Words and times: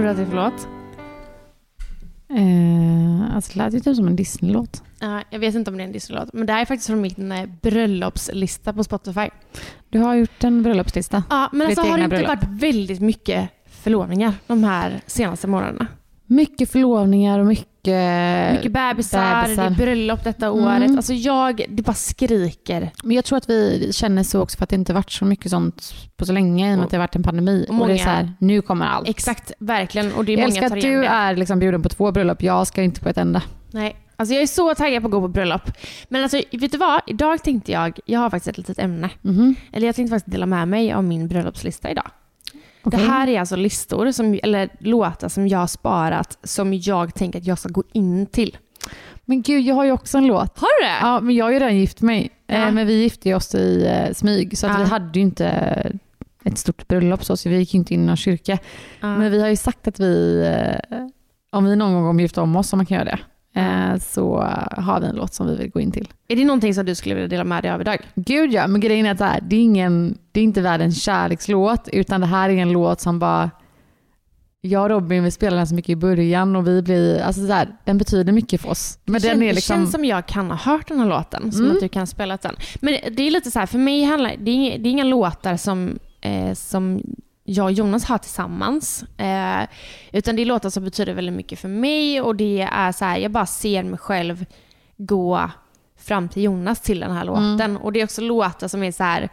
tror 0.00 0.06
du 0.06 0.10
att 0.10 0.16
det 0.16 0.22
är 0.22 0.26
för 0.26 0.36
låt? 0.36 0.68
Eh, 2.30 3.36
alltså 3.36 3.52
det 3.52 3.58
lät 3.58 3.74
ju 3.74 3.80
typ 3.80 3.96
som 3.96 4.06
en 4.06 4.16
Disney-låt. 4.16 4.82
Ja, 5.00 5.22
jag 5.30 5.38
vet 5.38 5.54
inte 5.54 5.70
om 5.70 5.76
det 5.76 5.82
är 5.82 5.86
en 5.86 5.92
Disney-låt, 5.92 6.32
men 6.32 6.46
det 6.46 6.52
här 6.52 6.60
är 6.60 6.64
faktiskt 6.64 6.86
från 6.86 7.00
min 7.00 7.32
eh, 7.32 7.46
bröllopslista 7.62 8.72
på 8.72 8.84
Spotify. 8.84 9.28
Du 9.88 9.98
har 9.98 10.14
gjort 10.14 10.44
en 10.44 10.62
bröllopslista. 10.62 11.22
Ja, 11.30 11.48
men 11.52 11.66
alltså 11.66 11.82
har 11.82 11.98
det 11.98 12.04
inte 12.04 12.16
bröllop. 12.16 12.28
varit 12.28 12.62
väldigt 12.62 13.00
mycket 13.00 13.50
förlovningar 13.66 14.34
de 14.46 14.64
här 14.64 15.00
senaste 15.06 15.46
månaderna? 15.46 15.86
Mycket 16.26 16.70
förlovningar 16.70 17.38
och 17.38 17.46
mycket, 17.46 17.68
Mycket 18.52 18.72
bebisar, 18.72 19.48
det 19.56 19.62
är 19.62 19.70
bröllop 19.70 20.24
detta 20.24 20.46
Mm. 20.46 20.64
året. 20.64 20.96
Alltså 20.96 21.12
jag, 21.12 21.64
det 21.68 21.82
bara 21.82 21.94
skriker. 21.94 22.90
Men 23.02 23.16
jag 23.16 23.24
tror 23.24 23.36
att 23.38 23.50
vi 23.50 23.90
känner 23.92 24.22
så 24.22 24.40
också 24.42 24.56
för 24.56 24.64
att 24.64 24.70
det 24.70 24.76
inte 24.76 24.92
varit 24.92 25.10
så 25.12 25.24
mycket 25.24 25.50
sånt 25.50 25.92
på 26.16 26.26
så 26.26 26.32
länge 26.32 26.70
i 26.70 26.74
och 26.74 26.76
med 26.78 26.84
att 26.84 26.90
det 26.90 26.96
har 26.96 27.02
varit 27.02 27.16
en 27.16 27.22
pandemi. 27.22 27.66
Och 27.68 27.74
Och, 27.74 27.78
det 27.78 27.84
är 27.84 27.88
många- 27.88 27.98
så 28.04 28.10
här, 28.10 28.32
nu 28.38 28.62
kommer 28.62 28.86
allt. 28.86 29.08
Exakt, 29.08 29.52
verkligen. 29.58 30.12
Och 30.12 30.24
det 30.24 30.32
är 30.32 30.38
Jag 30.38 30.48
många 30.48 30.60
älskar 30.60 30.76
att 30.76 30.82
du 30.82 31.04
är 31.04 31.36
liksom 31.36 31.58
bjuden 31.58 31.82
på 31.82 31.88
två 31.88 32.12
bröllop. 32.12 32.42
Jag 32.42 32.66
ska 32.66 32.82
inte 32.82 33.00
på 33.00 33.08
ett 33.08 33.18
enda. 33.18 33.42
Nej, 33.70 33.96
alltså 34.16 34.34
jag 34.34 34.42
är 34.42 34.46
så 34.46 34.74
taggad 34.74 35.02
på 35.02 35.06
att 35.08 35.12
gå 35.12 35.20
på 35.20 35.28
bröllop. 35.28 35.62
Men 36.08 36.22
alltså, 36.22 36.36
vet 36.52 36.72
du 36.72 36.78
vad? 36.78 37.00
Idag 37.06 37.42
tänkte 37.42 37.72
jag, 37.72 37.98
jag 38.06 38.20
har 38.20 38.30
faktiskt 38.30 38.48
ett 38.48 38.58
litet 38.58 38.78
ämne. 38.78 39.10
Mhm. 39.22 39.54
Eller 39.72 39.86
jag 39.86 39.96
tänkte 39.96 40.10
faktiskt 40.16 40.32
dela 40.32 40.46
med 40.46 40.68
mig 40.68 40.92
av 40.92 41.04
min 41.04 41.28
bröllopslista 41.28 41.90
idag. 41.90 42.10
Okej. 42.82 43.00
Det 43.00 43.06
här 43.06 43.28
är 43.28 43.40
alltså 43.40 43.56
listor, 43.56 44.10
som, 44.12 44.38
eller 44.42 44.68
låtar 44.78 45.28
som 45.28 45.48
jag 45.48 45.58
har 45.58 45.66
sparat 45.66 46.38
som 46.44 46.74
jag 46.74 47.14
tänker 47.14 47.38
att 47.38 47.46
jag 47.46 47.58
ska 47.58 47.68
gå 47.68 47.82
in 47.92 48.26
till. 48.26 48.56
Men 49.24 49.42
gud, 49.42 49.62
jag 49.64 49.74
har 49.74 49.84
ju 49.84 49.92
också 49.92 50.18
en 50.18 50.26
låt. 50.26 50.58
Har 50.58 50.80
du 50.82 50.86
det? 50.86 50.96
Ja, 51.00 51.20
men 51.20 51.34
jag 51.34 51.44
har 51.44 51.50
ju 51.52 51.58
redan 51.58 51.76
gift 51.76 52.00
mig. 52.00 52.30
Ja. 52.46 52.54
Eh, 52.54 52.72
men 52.72 52.86
vi 52.86 53.02
gifte 53.02 53.34
oss 53.34 53.54
i 53.54 53.86
eh, 53.86 54.14
smyg. 54.14 54.58
Så 54.58 54.66
att 54.66 54.72
Ja. 54.72 54.78
vi 54.84 54.90
hade 54.90 55.18
ju 55.18 55.20
inte 55.20 55.46
ett 56.44 56.58
stort 56.58 56.88
bröllop 56.88 57.24
så, 57.24 57.36
så 57.36 57.48
vi 57.48 57.56
gick 57.58 57.74
ju 57.74 57.78
inte 57.78 57.94
in 57.94 58.02
i 58.02 58.06
någon 58.06 58.16
kyrka. 58.16 58.58
Ja. 59.00 59.16
Men 59.16 59.30
vi 59.32 59.40
har 59.40 59.48
ju 59.48 59.56
sagt 59.56 59.88
att 59.88 60.00
vi, 60.00 60.42
eh, 60.90 60.98
om 61.52 61.64
vi 61.64 61.76
någon 61.76 61.92
gång 61.92 62.02
kommer 62.08 62.22
gifta 62.22 62.42
om 62.42 62.56
oss, 62.56 62.72
om 62.72 62.76
man 62.76 62.86
kan 62.86 62.94
göra 62.96 63.04
det, 63.04 63.10
eh, 63.10 63.18
så 64.00 64.36
har 64.76 65.00
vi 65.00 65.06
en 65.06 65.16
låt 65.16 65.34
som 65.34 65.46
vi 65.46 65.56
vill 65.56 65.70
gå 65.70 65.80
in 65.80 65.92
till. 65.92 66.08
Är 66.28 66.36
det 66.36 66.44
någonting 66.44 66.74
som 66.74 66.86
du 66.86 66.94
skulle 66.94 67.14
vilja 67.14 67.28
dela 67.28 67.44
med 67.44 67.62
dig 67.62 67.70
av 67.70 67.80
idag? 67.80 67.98
Gud 68.14 68.52
ja, 68.52 68.66
men 68.66 68.80
grejen 68.80 69.06
är 69.06 69.10
att 69.10 69.18
det, 69.18 69.24
här, 69.24 69.40
det, 69.40 69.56
är 69.56 69.60
ingen, 69.60 70.18
det 70.32 70.40
är 70.40 70.44
inte 70.44 70.60
världens 70.60 71.02
kärlekslåt, 71.02 71.88
utan 71.92 72.20
det 72.20 72.26
här 72.26 72.50
är 72.50 72.56
en 72.56 72.72
låt 72.72 73.00
som 73.00 73.18
bara... 73.18 73.50
Jag 74.62 74.82
och 74.82 74.90
Robin 74.90 75.24
vi 75.24 75.30
spelade 75.30 75.56
den 75.60 75.66
så 75.66 75.74
mycket 75.74 75.90
i 75.90 75.96
början 75.96 76.56
och 76.56 76.66
vi 76.66 76.82
blir, 76.82 77.20
alltså 77.22 77.46
så 77.46 77.52
här, 77.52 77.68
den 77.84 77.98
betyder 77.98 78.32
mycket 78.32 78.60
för 78.60 78.70
oss. 78.70 78.98
Men 79.04 79.20
det, 79.20 79.28
den 79.28 79.38
känns, 79.38 79.50
är 79.50 79.54
liksom, 79.54 79.76
det 79.76 79.80
känns 79.80 79.92
som 79.92 80.04
jag 80.04 80.26
kan 80.26 80.50
ha 80.50 80.56
hört 80.56 80.88
den 80.88 80.98
här 81.00 81.06
låten, 81.06 81.52
som 81.52 81.64
Mm. 81.64 81.76
att 81.76 81.82
du 81.82 81.88
kan 81.88 82.06
spela 82.06 82.36
den. 82.36 82.56
Men 82.80 82.96
det 83.10 83.22
är 83.22 83.30
lite 83.30 83.50
så 83.50 83.58
här, 83.58 83.66
för 83.66 83.78
mig 83.78 84.04
handlar 84.04 84.34
det 84.38 84.50
är, 84.50 84.78
det 84.78 84.88
är 84.88 84.90
inga 84.90 85.04
låtar 85.04 85.56
som, 85.56 85.98
eh, 86.20 86.54
som 86.54 87.02
jag 87.50 87.64
och 87.64 87.72
Jonas 87.72 88.04
har 88.04 88.18
tillsammans. 88.18 89.04
Eh, 89.16 89.68
utan 90.12 90.36
det 90.36 90.42
är 90.42 90.46
låtar 90.46 90.70
som 90.70 90.84
betyder 90.84 91.14
väldigt 91.14 91.34
mycket 91.34 91.58
för 91.58 91.68
mig 91.68 92.20
och 92.20 92.36
det 92.36 92.60
är 92.72 92.92
så 92.92 93.04
här, 93.04 93.18
jag 93.18 93.30
bara 93.30 93.46
ser 93.46 93.82
mig 93.82 93.98
själv 93.98 94.44
gå 94.96 95.50
fram 95.98 96.28
till 96.28 96.42
Jonas 96.42 96.80
till 96.80 97.00
den 97.00 97.10
här 97.12 97.24
låten. 97.24 97.60
Mm. 97.60 97.76
Och 97.76 97.92
det 97.92 98.00
är 98.00 98.04
också 98.04 98.20
låtar 98.20 98.68
som 98.68 98.82
är 98.82 98.92
så 98.92 99.04
här, 99.04 99.28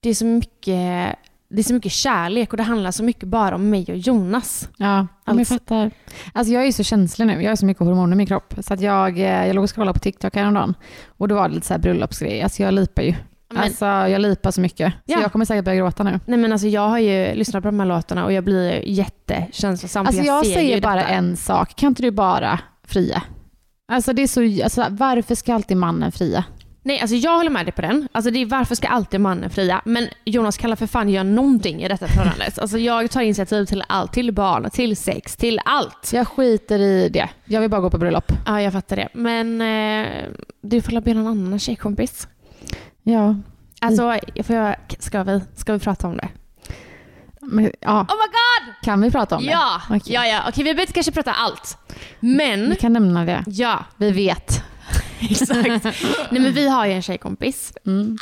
det 0.00 0.10
är 0.10 0.14
så 0.14 0.24
mycket 0.24 1.16
det 1.50 1.58
är 1.60 1.62
så 1.62 1.74
mycket 1.74 1.92
kärlek 1.92 2.50
och 2.52 2.56
det 2.56 2.62
handlar 2.62 2.90
så 2.90 3.04
mycket 3.04 3.28
bara 3.28 3.54
om 3.54 3.70
mig 3.70 3.86
och 3.88 3.96
Jonas. 3.96 4.68
Ja, 4.76 4.96
men 4.96 5.08
jag 5.24 5.38
Alltså- 5.38 5.54
fattar. 5.54 5.90
Alltså 6.32 6.52
jag 6.52 6.66
är 6.66 6.72
så 6.72 6.82
känslig 6.82 7.26
nu. 7.26 7.42
Jag 7.42 7.50
har 7.50 7.56
så 7.56 7.66
mycket 7.66 7.82
hormoner 7.86 8.12
i 8.12 8.16
min 8.16 8.26
kropp. 8.26 8.54
Så 8.60 8.74
att 8.74 8.80
jag, 8.80 9.18
eh, 9.18 9.46
jag 9.46 9.54
låg 9.54 9.64
och 9.64 9.74
scrollade 9.74 9.92
på 9.98 10.02
TikTok 10.02 10.34
häromdagen. 10.36 10.74
Och 11.06 11.28
då 11.28 11.34
var 11.34 11.48
det 11.48 11.54
lite 11.54 11.66
så 11.66 11.74
här 11.74 11.78
bröllopsgrej. 11.80 12.42
Alltså 12.42 12.62
jag 12.62 12.74
lipar 12.74 13.02
ju. 13.02 13.14
Men- 13.50 13.62
Alltså 13.62 13.84
jag 13.86 14.20
lipar 14.20 14.50
så 14.50 14.60
mycket. 14.60 14.92
Så 14.92 14.98
Ja. 15.04 15.20
jag 15.22 15.32
kommer 15.32 15.44
säkert 15.44 15.64
börja 15.64 15.78
gråta 15.78 16.02
nu. 16.02 16.20
Nej 16.26 16.38
men 16.38 16.52
alltså 16.52 16.66
jag 16.68 16.88
har 16.88 16.98
ju 16.98 17.34
lyssnat 17.34 17.62
på 17.62 17.68
de 17.68 17.80
här 17.80 17.86
låtarna 17.86 18.24
och 18.24 18.32
jag 18.32 18.44
blir 18.44 18.88
jättekänslosam. 18.88 20.06
Alltså 20.06 20.22
jag, 20.22 20.46
ser 20.46 20.54
säger 20.54 20.80
bara 20.80 20.94
detta. 20.94 21.08
en 21.08 21.36
sak. 21.36 21.74
Kan 21.76 21.86
inte 21.88 22.02
du 22.02 22.10
bara 22.10 22.60
fria? 22.86 23.22
Alltså 23.92 24.12
det 24.12 24.22
är 24.22 24.26
så, 24.26 24.64
alltså 24.64 24.86
varför 24.90 25.34
ska 25.34 25.54
alltid 25.54 25.76
mannen 25.76 26.12
fria? 26.12 26.44
Nej 26.82 27.00
alltså 27.00 27.16
jag 27.16 27.36
håller 27.36 27.50
med 27.50 27.66
dig 27.66 27.72
på 27.72 27.82
den. 27.82 28.08
Alltså 28.12 28.30
det 28.30 28.38
är 28.42 28.46
varför 28.46 28.74
ska 28.74 28.88
alltid 28.88 29.20
mannen 29.20 29.50
fria? 29.50 29.82
Men 29.84 30.08
Jonas 30.24 30.56
kan 30.56 30.76
för 30.76 30.86
fan 30.86 31.08
göra 31.08 31.22
någonting 31.24 31.82
i 31.82 31.88
detta 31.88 32.06
förhållandet. 32.08 32.58
Alltså 32.62 32.78
jag 32.78 33.10
tar 33.10 33.20
initiativ 33.20 33.64
till 33.64 33.84
allt. 33.88 34.12
Till 34.12 34.32
barn, 34.32 34.70
till 34.70 34.96
sex, 34.96 35.36
till 35.36 35.60
allt. 35.64 36.10
Jag 36.12 36.28
skiter 36.28 36.78
i 36.78 37.08
det. 37.08 37.28
Jag 37.44 37.60
vill 37.60 37.70
bara 37.70 37.80
gå 37.80 37.90
på 37.90 37.98
bröllop. 37.98 38.32
Ja 38.46 38.62
jag 38.62 38.72
fattar 38.72 38.96
det. 38.96 39.08
Men 39.12 39.60
eh, 39.60 40.06
du 40.62 40.82
får 40.82 40.92
la 40.92 41.00
be 41.00 41.14
någon 41.14 41.26
annan 41.26 41.58
tjejkompis. 41.58 42.28
Ja. 43.12 43.36
Alltså 43.80 44.18
får 44.44 44.56
jag, 44.56 44.76
ska, 44.98 45.22
vi, 45.22 45.40
ska 45.56 45.72
vi 45.72 45.78
prata 45.78 46.06
om 46.08 46.16
det? 46.16 46.28
Men, 47.40 47.72
ja. 47.80 48.00
Oh 48.00 48.14
my 48.14 48.26
god! 48.26 48.74
Kan 48.84 49.00
vi 49.00 49.10
prata 49.10 49.36
om 49.36 49.44
det? 49.44 49.50
Ja! 49.50 49.80
Okej. 49.90 50.14
Ja, 50.14 50.26
ja. 50.26 50.40
Okej, 50.48 50.52
vi 50.56 50.62
behöver 50.64 50.80
inte 50.80 50.92
kanske 50.92 51.12
prata 51.12 51.32
allt. 51.32 51.78
Men, 52.20 52.70
Vi 52.70 52.76
kan 52.76 52.92
nämna 52.92 53.24
det. 53.24 53.44
ja, 53.46 53.84
Vi 53.96 54.10
vet. 54.10 54.62
exakt. 55.20 55.84
Nej 56.30 56.42
men 56.42 56.52
vi 56.52 56.68
har 56.68 56.86
ju 56.86 56.92
en 56.92 57.02
tjejkompis. 57.02 57.72
Mm. 57.86 58.16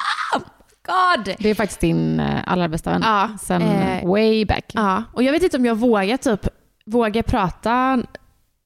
God! 0.87 1.35
Det 1.39 1.49
är 1.49 1.55
faktiskt 1.55 1.81
din 1.81 2.21
eh, 2.21 2.41
allra 2.47 2.69
bästa 2.69 2.91
vän. 2.91 3.03
Ja, 3.05 3.29
Sen 3.41 3.63
eh, 3.63 4.09
way 4.09 4.45
back. 4.45 4.65
Ja, 4.75 5.03
och 5.13 5.23
jag 5.23 5.33
vet 5.33 5.43
inte 5.43 5.57
om 5.57 5.65
jag 5.65 5.75
vågar 5.75 6.17
typ, 6.17 6.49
vågar 6.87 7.23
prata, 7.23 8.03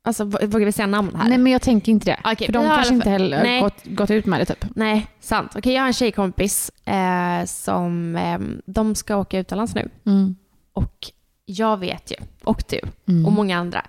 alltså 0.04 0.24
vågar 0.24 0.66
vi 0.66 0.72
säga 0.72 0.86
namn 0.86 1.14
här? 1.16 1.28
Nej 1.28 1.38
men 1.38 1.52
jag 1.52 1.62
tänker 1.62 1.92
inte 1.92 2.10
det. 2.10 2.20
Okej, 2.32 2.46
För 2.46 2.52
de 2.52 2.64
kanske 2.68 2.94
inte 2.94 3.10
heller 3.10 3.42
Nej. 3.42 3.60
gått, 3.62 3.84
gått 3.84 4.10
ut 4.10 4.26
med 4.26 4.40
det 4.40 4.44
typ. 4.44 4.64
Nej, 4.76 5.06
sant. 5.20 5.52
Okej, 5.56 5.72
jag 5.74 5.82
har 5.82 5.86
en 5.86 5.92
tjejkompis 5.92 6.70
eh, 6.84 7.44
som, 7.46 8.16
eh, 8.16 8.38
de 8.66 8.94
ska 8.94 9.16
åka 9.16 9.38
utomlands 9.38 9.74
nu. 9.74 9.90
Mm. 10.06 10.36
Och 10.72 10.94
jag 11.44 11.76
vet 11.76 12.10
ju, 12.10 12.16
och 12.44 12.62
du, 12.68 12.80
och 13.26 13.32
många 13.32 13.58
andra, 13.58 13.82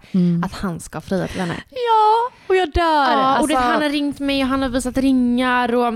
att 0.45 0.53
han 0.53 0.79
ska 0.79 1.01
fria 1.01 1.27
till 1.27 1.39
henne. 1.41 1.55
Ja, 1.69 2.31
och 2.47 2.55
jag 2.55 2.71
dör. 2.71 3.11
Ja, 3.11 3.39
och 3.39 3.47
det, 3.47 3.53
Alltså, 3.55 3.69
han 3.71 3.81
har 3.81 3.89
ringt 3.89 4.19
mig 4.19 4.43
och 4.43 4.47
han 4.49 4.61
har 4.61 4.69
visat 4.69 4.97
ringar 4.97 5.75
och, 5.75 5.93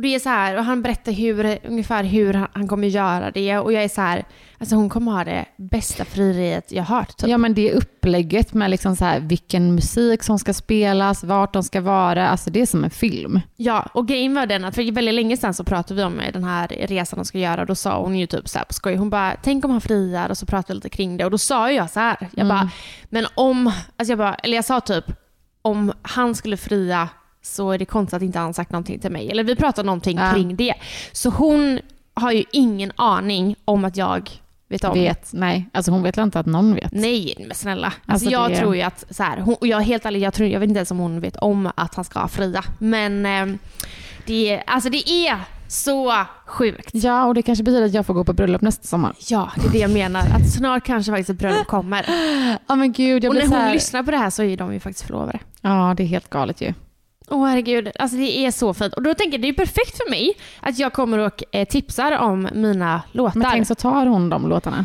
och 0.00 0.04
det 0.04 0.14
är 0.14 0.18
så 0.18 0.28
här, 0.28 0.56
och 0.58 0.64
han 0.64 0.82
berättar 0.82 1.12
hur, 1.12 1.58
ungefär 1.64 2.04
hur 2.04 2.34
han, 2.34 2.48
han 2.52 2.68
kommer 2.68 2.88
göra 2.88 3.30
det 3.30 3.58
och 3.58 3.72
jag 3.72 3.84
är 3.84 3.88
så 3.88 4.00
här, 4.00 4.24
alltså 4.58 4.76
hon 4.76 4.88
kommer 4.88 5.12
ha 5.12 5.24
det 5.24 5.44
bästa 5.56 6.04
frieriet 6.04 6.72
jag 6.72 6.82
har 6.82 6.96
hört. 6.96 7.16
Typ. 7.16 7.28
Ja 7.28 7.38
men 7.38 7.54
det 7.54 7.72
upplägget 7.72 8.54
med 8.54 8.70
liksom 8.70 8.96
så 8.96 9.04
här, 9.04 9.20
vilken 9.20 9.74
musik 9.74 10.22
som 10.22 10.38
ska 10.38 10.54
spelas, 10.54 11.24
vart 11.24 11.52
de 11.52 11.62
ska 11.62 11.80
vara, 11.80 12.28
alltså 12.28 12.50
det 12.50 12.60
är 12.60 12.66
som 12.66 12.84
en 12.84 12.90
film. 12.90 13.40
Ja, 13.56 13.90
och 13.94 14.08
grejen 14.08 14.34
var 14.34 14.46
den 14.46 14.64
att 14.64 14.74
för 14.74 14.92
väldigt 14.92 15.14
länge 15.14 15.36
sedan 15.36 15.54
så 15.54 15.64
pratade 15.64 15.94
vi 15.94 16.04
om 16.04 16.20
den 16.32 16.44
här 16.44 16.68
resan 16.68 17.18
de 17.18 17.24
ska 17.24 17.38
göra 17.38 17.60
och 17.60 17.66
då 17.66 17.74
sa 17.74 18.02
hon 18.02 18.18
ju 18.18 18.26
typ 18.26 18.48
så 18.48 18.58
här 18.58 18.64
på 18.64 18.74
skoj, 18.74 18.96
hon 18.96 19.10
bara 19.10 19.36
tänk 19.42 19.64
om 19.64 19.70
han 19.70 19.80
friar 19.80 20.30
och 20.30 20.38
så 20.38 20.46
pratade 20.46 20.72
vi 20.72 20.74
lite 20.74 20.88
kring 20.88 21.16
det 21.16 21.24
och 21.24 21.30
då 21.30 21.38
sa 21.38 21.72
jag 21.72 21.90
så 21.90 22.00
här, 22.00 22.28
jag 22.36 22.48
bara, 22.48 22.70
men 23.08 23.26
om, 23.34 23.66
alltså 23.66 24.12
jag 24.12 24.18
bara, 24.18 24.34
eller 24.34 24.56
jag 24.56 24.64
sa 24.64 24.80
typ 24.80 25.04
om 25.62 25.92
han 26.02 26.34
skulle 26.34 26.56
fria 26.56 27.08
så 27.42 27.70
är 27.70 27.78
det 27.78 27.84
konstigt 27.84 28.14
att 28.16 28.22
inte 28.22 28.38
han 28.38 28.54
sagt 28.54 28.70
någonting 28.70 28.98
till 28.98 29.10
mig. 29.10 29.30
Eller 29.30 29.44
vi 29.44 29.56
pratade 29.56 29.86
någonting 29.86 30.18
Ja. 30.18 30.32
kring 30.32 30.56
det. 30.56 30.74
Så 31.12 31.30
hon 31.30 31.80
har 32.14 32.32
ju 32.32 32.44
ingen 32.52 32.92
aning 32.96 33.56
om 33.64 33.84
att 33.84 33.96
jag 33.96 34.30
vet 34.68 34.84
om. 34.84 34.94
Vet, 34.94 35.28
nej, 35.32 35.68
alltså 35.72 35.90
hon 35.90 36.02
vet 36.02 36.18
väl 36.18 36.24
inte 36.24 36.40
att 36.40 36.46
någon 36.46 36.74
vet. 36.74 36.92
Nej, 36.92 37.34
men 37.46 37.54
snälla. 37.56 37.86
Alltså, 37.86 38.02
Alltså, 38.12 38.30
jag 38.30 38.50
det- 38.50 38.56
tror 38.56 38.76
ju 38.76 38.82
att, 38.82 39.04
så 39.10 39.22
här, 39.22 39.38
hon, 39.40 39.54
och 39.54 39.66
jag 39.66 39.80
är 39.80 39.84
helt 39.84 40.06
ärlig, 40.06 40.20
jag, 40.20 40.34
tror, 40.34 40.48
jag 40.48 40.60
vet 40.60 40.68
inte 40.68 40.78
ens 40.78 40.90
om 40.90 40.98
hon 40.98 41.20
vet 41.20 41.36
om 41.36 41.70
att 41.74 41.94
han 41.94 42.04
ska 42.04 42.28
fria. 42.28 42.64
Men 42.78 43.26
eh, 43.26 43.56
det, 44.26 44.48
är- 44.54 44.62
alltså 44.66 44.90
det 44.90 45.10
är 45.10 45.38
så 45.68 46.14
sjukt. 46.46 46.90
Ja, 46.94 47.24
och 47.24 47.34
det 47.34 47.42
kanske 47.42 47.64
betyder 47.64 47.86
att 47.86 47.94
jag 47.94 48.06
får 48.06 48.14
gå 48.14 48.24
på 48.24 48.32
bröllop 48.32 48.62
nästa 48.62 48.86
sommar. 48.86 49.12
Ja, 49.28 49.50
det 49.56 49.66
är 49.68 49.72
det 49.72 49.78
jag 49.78 49.90
menar. 49.90 50.20
Att 50.20 50.50
snart 50.52 50.84
kanske 50.84 51.12
faktiskt 51.12 51.30
ett 51.30 51.38
bröllop 51.38 51.66
kommer. 51.66 52.06
Ja 52.68 52.74
men 52.74 52.92
gud, 52.92 53.24
jag 53.24 53.30
Och 53.30 53.34
när 53.34 53.42
hon 53.42 53.52
här... 53.52 53.72
lyssnar 53.72 54.02
på 54.02 54.10
det 54.10 54.16
här 54.16 54.30
så 54.30 54.42
är 54.42 54.56
de 54.56 54.72
ju 54.72 54.80
faktiskt 54.80 55.06
förlovade. 55.06 55.38
Ja, 55.60 55.94
det 55.96 56.02
är 56.02 56.06
helt 56.06 56.30
galet 56.30 56.60
ju. 56.60 56.74
Åh 57.30 57.46
herregud, 57.46 57.90
alltså 57.98 58.16
det 58.16 58.46
är 58.46 58.50
så 58.50 58.74
fint. 58.74 58.94
Och 58.94 59.02
då 59.02 59.14
tänker 59.14 59.38
jag 59.38 59.42
det 59.42 59.48
är 59.48 59.66
perfekt 59.66 59.96
för 59.96 60.10
mig 60.10 60.32
att 60.60 60.78
jag 60.78 60.92
kommer 60.92 61.18
och 61.18 61.42
eh, 61.52 61.68
tipsar 61.68 62.18
om 62.18 62.48
mina 62.54 63.02
låtar. 63.12 63.38
Men 63.38 63.50
tänk 63.50 63.66
så 63.66 63.74
tar 63.74 64.06
hon 64.06 64.28
de 64.28 64.48
låtarna. 64.48 64.84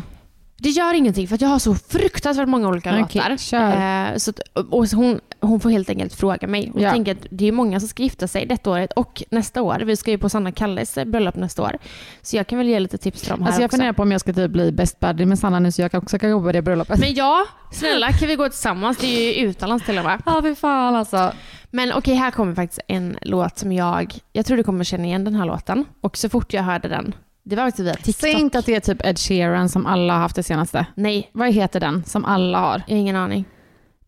Det 0.58 0.68
gör 0.68 0.94
ingenting 0.94 1.28
för 1.28 1.38
jag 1.40 1.48
har 1.48 1.58
så 1.58 1.74
fruktansvärt 1.74 2.48
många 2.48 2.68
olika 2.68 2.90
Okej, 3.02 3.20
låtar. 3.22 3.36
kör. 3.36 4.10
Eh, 4.12 4.16
så 4.16 4.32
och 4.70 4.86
hon, 4.88 5.20
hon 5.40 5.60
får 5.60 5.70
helt 5.70 5.90
enkelt 5.90 6.14
fråga 6.14 6.46
mig. 6.48 6.70
Och 6.74 6.80
Ja. 6.80 6.90
tänker 6.92 7.12
att 7.12 7.26
det 7.30 7.48
är 7.48 7.52
många 7.52 7.80
som 7.80 7.88
ska 7.88 8.02
gifta 8.02 8.28
sig 8.28 8.46
detta 8.46 8.70
året 8.70 8.92
och 8.92 9.22
nästa 9.30 9.62
år. 9.62 9.78
Vi 9.86 9.96
ska 9.96 10.10
ju 10.10 10.18
på 10.18 10.28
Sanna 10.28 10.52
Kalles 10.52 10.94
bröllop 11.06 11.36
nästa 11.36 11.62
år. 11.62 11.78
Så 12.22 12.36
jag 12.36 12.46
kan 12.46 12.58
väl 12.58 12.68
ge 12.68 12.80
lite 12.80 12.98
tips 12.98 13.20
till 13.20 13.30
dem 13.30 13.40
här 13.40 13.46
Alltså 13.46 13.60
jag 13.62 13.66
också. 13.68 13.76
funderar 13.76 13.92
på 13.92 14.02
om 14.02 14.12
jag 14.12 14.20
ska 14.20 14.32
typ 14.32 14.50
bli 14.50 14.72
best 14.72 15.00
buddy 15.00 15.26
med 15.26 15.38
Sanna 15.38 15.58
nu 15.58 15.72
så 15.72 15.82
jag 15.82 15.94
också 15.94 16.18
kan 16.18 16.32
gå 16.32 16.42
på 16.42 16.52
det 16.52 16.62
bröllopet. 16.62 16.98
Men 16.98 17.14
ja, 17.14 17.44
snälla 17.72 18.12
kan 18.12 18.28
vi 18.28 18.36
gå 18.36 18.48
tillsammans? 18.48 18.98
Det 18.98 19.06
är 19.06 19.38
ju 19.42 19.48
utomlands 19.48 19.84
till 19.86 19.98
och 19.98 20.04
med. 20.04 20.22
Ja, 20.26 20.40
fy 20.42 20.54
fan 20.54 20.94
alltså. 20.94 21.32
Men 21.70 21.92
okej, 21.92 22.14
här 22.14 22.30
kommer 22.30 22.54
faktiskt 22.54 22.80
en 22.88 23.18
låt 23.22 23.58
som 23.58 23.72
jag, 23.72 24.14
jag 24.32 24.46
tror 24.46 24.56
du 24.56 24.62
kommer 24.62 24.84
känna 24.84 25.04
igen 25.04 25.24
den 25.24 25.34
här 25.34 25.44
låten. 25.44 25.84
Och 26.00 26.16
så 26.16 26.28
fort 26.28 26.52
jag 26.52 26.62
hörde 26.62 26.88
den, 26.88 27.14
det 27.48 27.56
var 27.56 27.64
faktiskt 27.66 27.86
via 27.86 27.94
TikTok. 27.94 28.14
Säg 28.14 28.32
inte 28.32 28.58
att 28.58 28.66
det 28.66 28.74
är 28.74 28.80
typ 28.80 29.06
Ed 29.06 29.18
Sheeran 29.18 29.68
som 29.68 29.86
alla 29.86 30.12
har 30.12 30.20
haft 30.20 30.36
det 30.36 30.42
senaste. 30.42 30.86
Nej, 30.94 31.30
Vad 31.32 31.52
heter 31.52 31.80
den 31.80 32.04
som 32.04 32.24
alla 32.24 32.58
har? 32.60 32.82
jag 32.86 32.94
har 32.94 33.00
ingen 33.00 33.16
aning. 33.16 33.44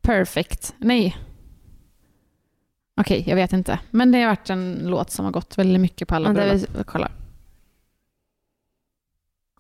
Perfect. 0.01 0.75
Nej. 0.79 1.17
Okej, 3.01 3.25
jag 3.27 3.37
vet 3.37 3.53
inte. 3.53 3.79
Men 3.91 4.13
det 4.13 4.21
har 4.21 4.29
varit 4.29 4.51
en 4.51 4.79
låt 4.85 5.11
som 5.11 5.25
har 5.25 5.33
gått 5.33 5.59
väldigt 5.59 5.81
mycket 5.81 6.09
på 6.09 6.15
alla 6.15 6.33
bröllop. 6.33 6.71
vi 6.79 6.85
kollar. 6.85 7.13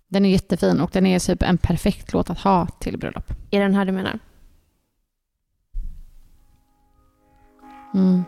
Den 0.09 0.25
är 0.25 0.31
jättefin 0.31 0.81
och 0.81 0.91
den 0.93 1.07
är 1.07 1.19
typ 1.19 1.43
en 1.43 1.59
perfekt 1.59 2.13
låt 2.13 2.31
att 2.31 2.39
ha 2.39 2.67
till 2.67 2.99
bröllop. 2.99 3.33
Är 3.51 3.61
den 3.61 3.75
här 3.75 3.85
du 3.85 3.93
menar? 3.93 4.19
Mm. 7.95 8.25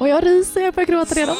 Och 0.00 0.08
jag 0.08 0.24
ryser, 0.26 0.60
jag 0.60 0.74
börjar 0.74 0.86
gråta 0.86 1.14
redan. 1.14 1.36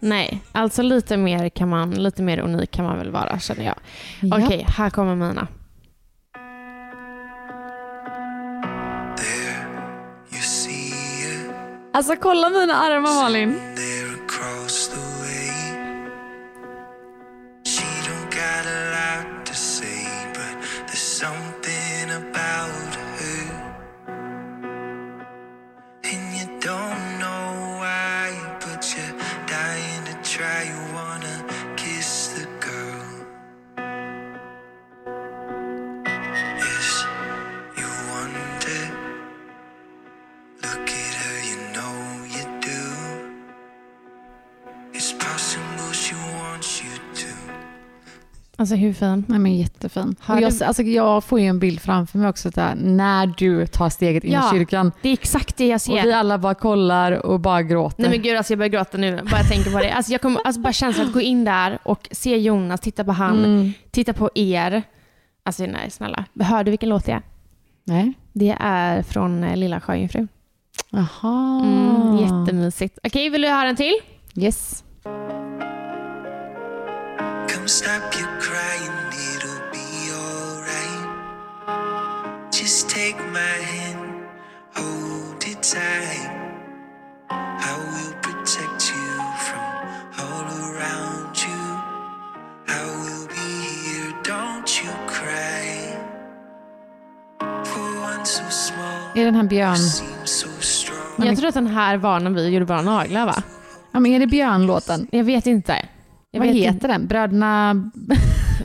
Nej, 0.00 0.40
alltså 0.52 0.82
lite 0.82 1.16
mer, 1.16 1.48
kan 1.48 1.68
man, 1.68 1.90
lite 1.90 2.22
mer 2.22 2.38
unik 2.38 2.70
kan 2.70 2.84
man 2.84 2.98
väl 2.98 3.10
vara 3.10 3.38
känner 3.38 3.64
jag. 3.64 3.74
Okej, 4.44 4.66
här 4.68 4.90
kommer 4.90 5.14
mina. 5.14 5.48
There 9.16 9.66
you 10.32 10.40
see 10.42 10.88
it, 10.88 11.50
Alltså 11.92 12.16
kolla 12.16 12.48
mina 12.50 12.74
armar 12.74 13.22
Malin. 13.22 13.54
Alltså 48.66 48.76
hur 48.76 48.92
fin? 48.92 49.24
Nej 49.28 49.38
men 49.38 49.56
jättefin. 49.56 50.16
Har 50.20 50.36
Och 50.36 50.42
jag, 50.42 50.52
du- 50.52 50.64
alltså, 50.64 50.82
jag 50.82 51.24
får 51.24 51.40
ju 51.40 51.46
en 51.46 51.58
bild 51.58 51.80
framför 51.80 52.18
mig 52.18 52.28
också 52.28 52.50
där 52.50 52.74
när 52.74 53.26
du 53.26 53.66
tar 53.66 53.88
steget 53.88 54.24
in 54.24 54.32
Ja. 54.32 54.54
i 54.54 54.58
kyrkan. 54.58 54.92
Det 55.02 55.08
är 55.08 55.12
exakt 55.12 55.56
det 55.56 55.66
jag 55.66 55.74
Och 55.74 55.80
ser. 55.80 56.02
vi 56.02 56.12
alla 56.12 56.38
bara 56.38 56.54
kollar 56.54 57.12
och 57.26 57.40
bara 57.40 57.62
gråter. 57.62 58.02
Nej 58.02 58.10
men 58.10 58.22
gud, 58.22 58.36
alltså 58.36 58.52
jag 58.52 58.58
börjar 58.58 58.70
gråta 58.70 58.98
nu. 58.98 59.20
Bara 59.30 59.36
jag 59.40 59.48
tänker 59.48 59.70
på 59.70 59.78
det. 59.78 59.90
Alltså 59.92 60.12
jag 60.12 60.20
kommer, 60.20 60.40
alltså 60.44 60.60
bara 60.60 60.72
känslan 60.72 61.06
att 61.06 61.12
gå 61.12 61.20
in 61.20 61.44
där 61.44 61.78
och 61.82 62.08
se 62.10 62.36
Jonas, 62.36 62.80
titta 62.80 63.04
på 63.04 63.12
han, 63.12 63.38
Mm. 63.44 63.72
titta 63.90 64.12
på 64.12 64.30
er. 64.34 64.82
Alltså 65.44 65.66
nej, 65.66 65.90
snälla. 65.90 66.24
Hör 66.40 66.64
du 66.64 66.70
vilken 66.70 66.88
låt 66.88 67.04
det 67.06 67.12
är? 67.12 67.22
Nej. 67.84 68.12
Det 68.32 68.56
är 68.60 69.02
från 69.02 69.44
eh, 69.44 69.56
Lilla 69.56 69.80
Sjöjungfrun. 69.80 70.28
Jaha. 70.90 71.62
Mm, 71.64 72.16
jättemysigt. 72.18 72.98
Okej, 73.04 73.30
vill 73.30 73.42
du 73.42 73.48
höra 73.48 73.68
en 73.68 73.76
till? 73.76 73.94
Yes. 74.34 74.82
Come 77.66 77.72
stop 77.72 78.14
your 78.14 78.28
crying, 78.40 78.96
it'll 79.34 79.62
be 79.72 79.88
alright. 80.14 81.06
Just 82.52 82.88
take 82.88 83.16
my 83.32 83.56
hand, 83.74 84.28
hold 84.72 85.42
it 85.42 85.62
tight. 85.62 86.30
I 87.28 87.72
will 87.92 88.14
protect 88.22 88.92
you 88.94 89.10
from 89.46 89.66
all 90.20 90.46
around 90.62 91.34
you. 91.46 91.62
I 92.68 92.82
will 93.02 93.26
be 93.26 93.48
here, 93.82 94.12
don't 94.22 94.70
you 94.82 94.92
cry. 95.08 95.98
For 97.64 97.88
one 98.00 98.24
so 98.24 98.44
small, 98.50 99.10
Är 99.14 99.24
den 99.24 99.34
här 99.34 99.44
björn... 99.44 99.76
Jag 101.16 101.36
tror 101.36 101.48
att 101.48 101.54
den 101.54 101.66
här 101.66 101.96
var 101.96 102.20
när 102.20 102.30
vi 102.30 102.48
gjorde 102.48 102.64
våra 102.64 102.82
naglar 102.82 103.26
va? 103.26 103.42
Ja 103.92 104.00
men 104.00 104.12
är 104.12 104.20
det 104.20 104.26
björnlåten? 104.26 105.08
Jag 105.10 105.24
vet 105.24 105.46
inte. 105.46 105.88
Jag 106.36 106.46
Vad 106.46 106.54
heter 106.56 106.68
inte. 106.74 106.86
den? 106.86 107.06
Bröderna... 107.08 107.90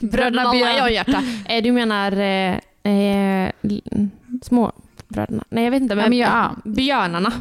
Bröderna 0.00 0.50
Björn. 0.50 0.76
Jag 0.76 0.92
hjärta. 0.92 1.22
Eh, 1.44 1.62
Du 1.62 1.72
menar 1.72 2.12
eh, 2.12 2.58
eh, 2.92 3.52
l- 3.62 4.08
små 4.42 4.72
bröderna? 5.08 5.44
Nej 5.50 5.64
jag 5.64 5.70
vet 5.70 5.82
inte. 5.82 5.94
Ja, 5.94 6.08
men 6.08 6.18
ja, 6.18 6.50
Björnarna. 6.64 7.32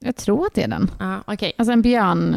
jag 0.00 0.16
tror 0.16 0.46
att 0.46 0.54
det 0.54 0.62
är 0.62 0.68
den. 0.68 0.90
Ja, 0.98 1.20
okej. 1.26 1.52
Alltså 1.58 1.72
en 1.72 1.82
björn... 1.82 2.36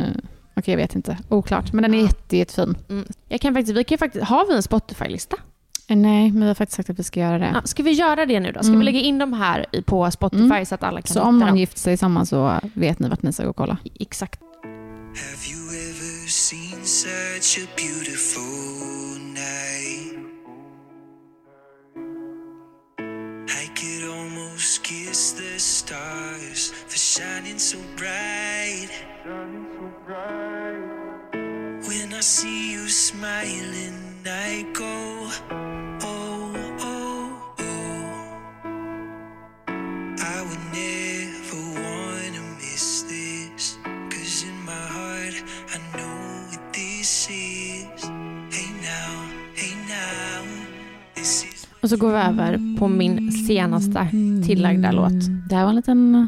Okej, 0.55 0.72
jag 0.72 0.77
vet 0.77 0.96
inte. 0.96 1.17
Oklart. 1.29 1.74
Men 1.74 1.81
den 1.81 1.93
är 1.93 2.01
jätte, 2.01 2.38
jättefin. 2.38 2.77
Mm. 2.89 3.05
Jag 3.29 3.41
kan 3.41 3.53
faktiskt, 3.53 3.77
vi 3.77 3.84
kan 3.84 3.98
faktiskt, 3.98 4.25
har 4.25 4.48
vi 4.48 4.55
en 4.55 4.63
Spotify-lista? 4.63 5.36
Eh, 5.89 5.98
Nej, 5.98 6.31
men 6.31 6.41
vi 6.41 6.48
har 6.48 6.55
faktiskt 6.55 6.75
sagt 6.77 6.89
att 6.89 7.00
vi 7.00 7.03
ska 7.03 7.19
göra 7.19 7.38
det. 7.39 7.51
Ja, 7.53 7.62
ska 7.63 7.84
vi 7.84 7.91
göra 7.91 8.25
det 8.25 8.39
nu 8.39 8.51
då? 8.51 8.60
Ska 8.60 8.67
Mm. 8.67 8.79
vi 8.79 8.86
lägga 8.86 9.00
in 9.00 9.17
dem 9.17 9.34
här 9.34 9.65
på 9.86 10.12
Spotify 10.12 10.43
Mm. 10.43 10.65
så 10.65 10.75
att 10.75 10.84
alla 10.84 11.01
kan 11.01 11.07
Så 11.13 11.19
hitta 11.19 11.29
om 11.29 11.39
någon 11.39 11.48
dem? 11.48 11.57
gifter 11.57 11.79
sig 11.79 11.98
samman 11.98 12.25
så 12.25 12.60
vet 12.74 13.00
ni 13.00 13.10
vart 13.10 13.22
ni 13.22 13.34
ska 13.34 13.43
gå 13.43 13.50
och 13.50 13.55
kolla. 13.55 13.77
Exakt. 14.00 14.39
Such 16.88 17.58
a 17.63 17.67
beautiful 17.75 19.20
night? 19.20 20.15
I 23.50 23.67
could 23.75 24.10
almost 24.10 24.84
kiss 24.84 25.34
the 25.34 25.60
stars 25.60 26.72
for 26.72 26.96
shining 26.98 27.60
so 27.60 27.77
bright. 27.98 28.88
When 31.89 32.13
I 32.13 32.22
see 32.22 32.72
you 32.72 32.88
smiling, 32.88 33.76
Och 51.88 51.91
så 51.91 51.98
går 51.98 52.12
vi 52.12 52.17
över 52.17 52.77
på 52.79 52.88
min 52.88 53.32
senaste 53.32 54.08
tillagda 54.46 54.91
låt. 54.91 55.50
Det 55.50 55.56
här 55.56 55.63
var 55.63 55.70
en 55.70 55.75
liten 55.75 56.15
eh, 56.15 56.25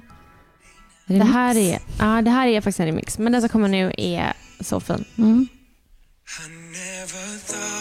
Det 1.08 1.14
remix. 1.14 1.32
här 1.34 1.58
är, 1.58 1.80
ja, 2.00 2.22
det 2.22 2.32
här 2.32 2.48
är 2.48 2.62
faktiskt 2.62 2.80
en 2.80 2.86
remix, 2.86 3.20
men 3.20 3.32
den 3.32 3.42
som 3.42 3.50
kommer 3.50 3.68
nu 3.68 3.94
är 3.98 4.34
så 4.60 4.80
fin. 4.80 5.06
Mm. 5.18 5.48
I 5.48 6.50
never 6.50 7.40
thought 7.48 7.80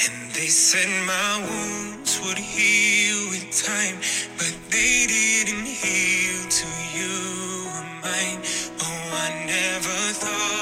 And 0.00 0.30
they 0.32 0.46
said 0.46 0.88
my 1.06 1.44
wounds 1.50 2.20
would 2.24 2.38
heal 2.38 3.30
with 3.30 3.50
time, 3.50 3.96
but 4.36 4.54
they 4.70 5.06
didn't 5.08 5.66
heal 5.66 6.48
to 6.48 6.68
you 6.94 7.66
or 7.74 7.82
mine. 8.04 8.40
Oh, 8.80 9.10
I 9.26 9.44
never 9.46 9.98
thought 10.14 10.57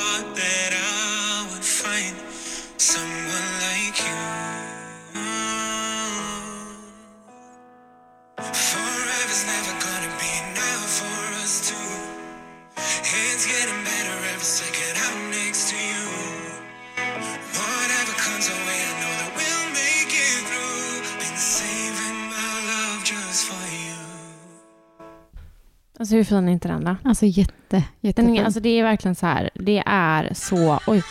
Alltså 26.06 26.16
hur 26.16 26.24
fin 26.24 26.48
är 26.48 26.52
inte 26.52 26.68
den 26.68 26.84
då? 26.84 26.96
Alltså 27.04 27.26
jätte, 27.26 27.52
Den 27.68 27.82
jättefin. 28.00 28.36
är, 28.36 28.44
alltså 28.44 28.60
det 28.60 28.68
är 28.68 28.82
verkligen 28.82 29.14
så 29.14 29.26
här, 29.26 29.50
det 29.54 29.82
är 29.86 30.34
så, 30.34 30.80
oj. 30.86 31.02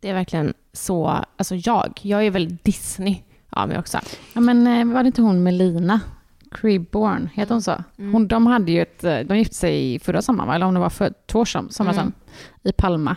Det 0.00 0.08
är 0.10 0.14
verkligen 0.14 0.54
så, 0.72 1.24
alltså 1.36 1.54
jag, 1.56 1.98
jag 2.02 2.26
är 2.26 2.30
väl 2.30 2.56
Disney 2.62 3.22
av 3.50 3.68
mig 3.68 3.78
också. 3.78 3.98
ja, 4.32 4.40
men 4.40 4.66
eh, 4.66 4.94
var 4.94 5.02
det 5.02 5.06
inte 5.06 5.22
hon 5.22 5.42
Melina? 5.42 6.00
Cribborn, 6.50 7.28
heter 7.34 7.54
hon 7.54 7.62
så? 7.62 7.76
Mm. 7.98 8.12
Hon, 8.12 8.28
de 8.28 8.46
hade 8.46 8.72
ju 8.72 8.82
ett, 8.82 9.04
eh, 9.04 9.18
de 9.18 9.38
gifte 9.38 9.54
sig 9.54 9.98
förra 9.98 10.22
sommaren, 10.22 10.50
eller 10.50 10.66
om 10.66 10.74
det 10.74 10.80
var 10.80 10.90
för 10.90 11.12
två 11.26 11.38
år 11.40 11.44
som- 11.44 11.70
sommar 11.70 11.92
Mm. 11.92 12.04
sedan, 12.04 12.12
i 12.62 12.72
Palma. 12.72 13.16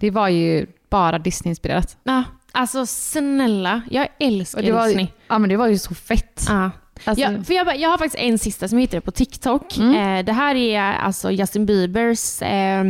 Det 0.00 0.10
var 0.10 0.28
ju 0.28 0.66
bara 0.90 1.18
Disney-inspirerat. 1.18 1.96
Ja, 2.04 2.24
alltså 2.52 2.86
snälla, 2.86 3.82
jag 3.90 4.08
älskar 4.18 4.58
Och 4.60 4.64
det 4.64 4.72
var, 4.72 4.86
Disney. 4.86 5.06
ja 5.28 5.38
men 5.38 5.50
det 5.50 5.56
var 5.56 5.66
ju 5.68 5.78
så 5.78 5.94
fett. 5.94 6.44
Ja. 6.48 6.70
Alltså, 7.04 7.24
Ja, 7.24 7.44
för 7.44 7.54
jag, 7.54 7.66
bara- 7.66 7.76
jag 7.76 7.90
har 7.90 7.98
faktiskt 7.98 8.22
en 8.24 8.38
sista 8.38 8.68
som 8.68 8.78
jag 8.78 8.82
hittade 8.82 9.00
på 9.00 9.10
TikTok. 9.10 9.76
Mm. 9.78 10.18
Eh, 10.18 10.24
det 10.24 10.32
här 10.32 10.54
är 10.54 10.80
alltså 10.80 11.30
Justin 11.30 11.66
Biebers 11.66 12.42
eh, 12.42 12.80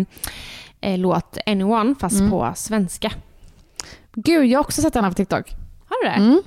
eh, 0.81 0.99
låt 0.99 1.38
Anyone, 1.47 1.95
fast 2.00 2.19
Mm. 2.19 2.31
på 2.31 2.52
svenska. 2.57 3.12
Gud, 4.14 4.47
jag 4.47 4.59
har 4.59 4.64
också 4.64 4.83
sett 4.83 4.92
den 4.92 5.04
här 5.04 5.11
på 5.11 5.14
TikTok. 5.16 5.50
Har 5.88 6.04
du 6.04 6.09
det? 6.11 6.14
Mm. 6.16 6.42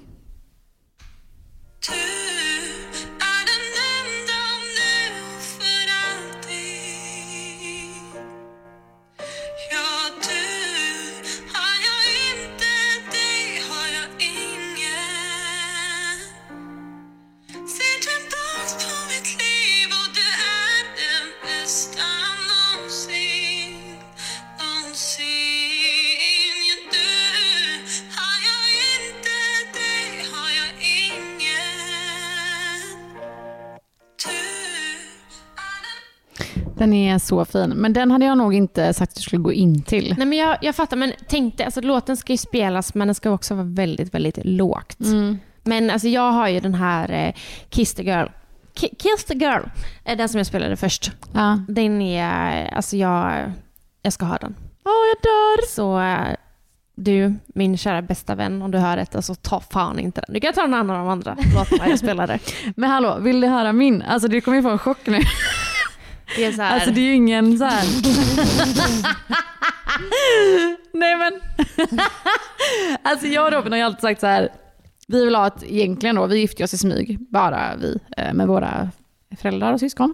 Den 36.86 36.94
är 36.94 37.20
så 37.20 37.46
fin. 37.46 37.70
Men 37.70 37.94
den 37.94 38.12
hade 38.12 38.26
jag 38.26 38.38
nog 38.38 38.54
inte 38.54 38.94
sagt 38.94 39.12
att 39.12 39.16
du 39.16 39.22
skulle 39.22 39.42
gå 39.42 39.54
in 39.54 39.82
till. 39.82 40.16
Nej, 40.18 40.28
men 40.28 40.38
jag, 40.38 40.58
jag 40.62 40.76
fattar, 40.76 40.98
men 40.98 41.12
tänkte, 41.28 41.66
alltså 41.66 41.82
låten 41.82 42.18
ska 42.18 42.34
ju 42.34 42.38
spelas 42.38 42.94
men 42.96 43.08
den 43.08 43.16
ska 43.16 43.32
också 43.32 43.54
vara 43.56 43.66
väldigt, 43.66 44.14
väldigt 44.14 44.40
lågt. 44.46 45.00
Mm. 45.00 45.38
Men 45.64 45.90
alltså 45.90 46.08
jag 46.08 46.32
har 46.32 46.48
ju 46.48 46.60
den 46.60 46.74
här 46.74 47.12
eh, 47.12 47.34
Kiss 47.70 47.94
the 47.94 48.04
Girl. 48.04 48.28
Ki- 48.76 48.96
Kiss 49.00 49.26
the 49.28 49.34
Girl, 49.34 49.62
eh, 50.06 50.18
den 50.18 50.30
som 50.30 50.38
jag 50.38 50.48
spelade 50.48 50.76
först. 50.76 51.12
Ja. 51.34 51.60
Den 51.68 52.02
är, 52.02 52.68
alltså 52.74 52.98
jag, 52.98 53.52
jag 54.02 54.14
ska 54.14 54.26
ha 54.26 54.38
den. 54.38 54.56
Åh, 54.86 54.92
jag 54.92 55.24
dör! 55.24 55.68
Så 55.70 56.00
eh, 56.00 56.36
du, 56.96 57.34
min 57.48 57.78
kära 57.78 58.02
bästa 58.02 58.36
vän, 58.36 58.62
om 58.62 58.72
du 58.72 58.78
hör 58.78 58.98
detta 58.98 59.22
så 59.22 59.36
ta 59.36 59.60
fan 59.60 60.00
inte 60.00 60.22
den. 60.28 60.34
Du 60.34 60.40
kan 60.40 60.54
ta 60.54 60.62
någon 60.62 60.74
annan 60.74 60.96
av 60.96 61.06
de 61.06 61.12
andra 61.12 61.38
låtarna 61.56 61.90
jag 61.90 62.00
spelade. 62.00 62.40
Men 62.76 62.90
hallå, 62.90 63.18
vill 63.20 63.42
du 63.42 63.48
höra 63.48 63.74
min? 63.74 64.02
Alltså 64.02 64.28
du 64.28 64.42
kommer 64.42 64.58
ju 64.58 64.64
få 64.64 64.70
en 64.70 64.78
chock 64.80 64.98
nu. 65.08 65.20
Det 66.36 66.46
är 66.46 66.52
så 66.52 66.62
här, 66.62 66.74
Alltså 66.74 66.92
det 66.92 67.00
är 67.00 67.06
ju 67.06 67.14
ingen 67.14 67.58
så 67.58 67.66
här. 67.66 67.84
Nej 70.94 71.16
men. 71.16 71.40
alltså 73.02 73.28
jag 73.28 73.46
och 73.46 73.52
Robin 73.52 73.72
har 73.72 73.78
ju 73.78 73.84
alltid 73.84 74.02
sagt 74.02 74.22
så 74.22 74.28
här. 74.28 74.50
Vi 75.08 75.26
vill 75.26 75.36
ha 75.36 75.48
ett, 75.48 75.64
egentligen 75.64 76.16
då, 76.16 76.26
vi 76.26 76.40
gifte 76.40 76.64
oss 76.64 76.74
i 76.74 76.78
smyg, 76.78 77.20
bara 77.30 77.76
vi, 77.76 78.00
eh, 78.18 78.34
med 78.34 78.48
våra 78.48 78.90
föräldrar 79.38 79.74
och 79.74 79.80
syskon. 79.80 80.14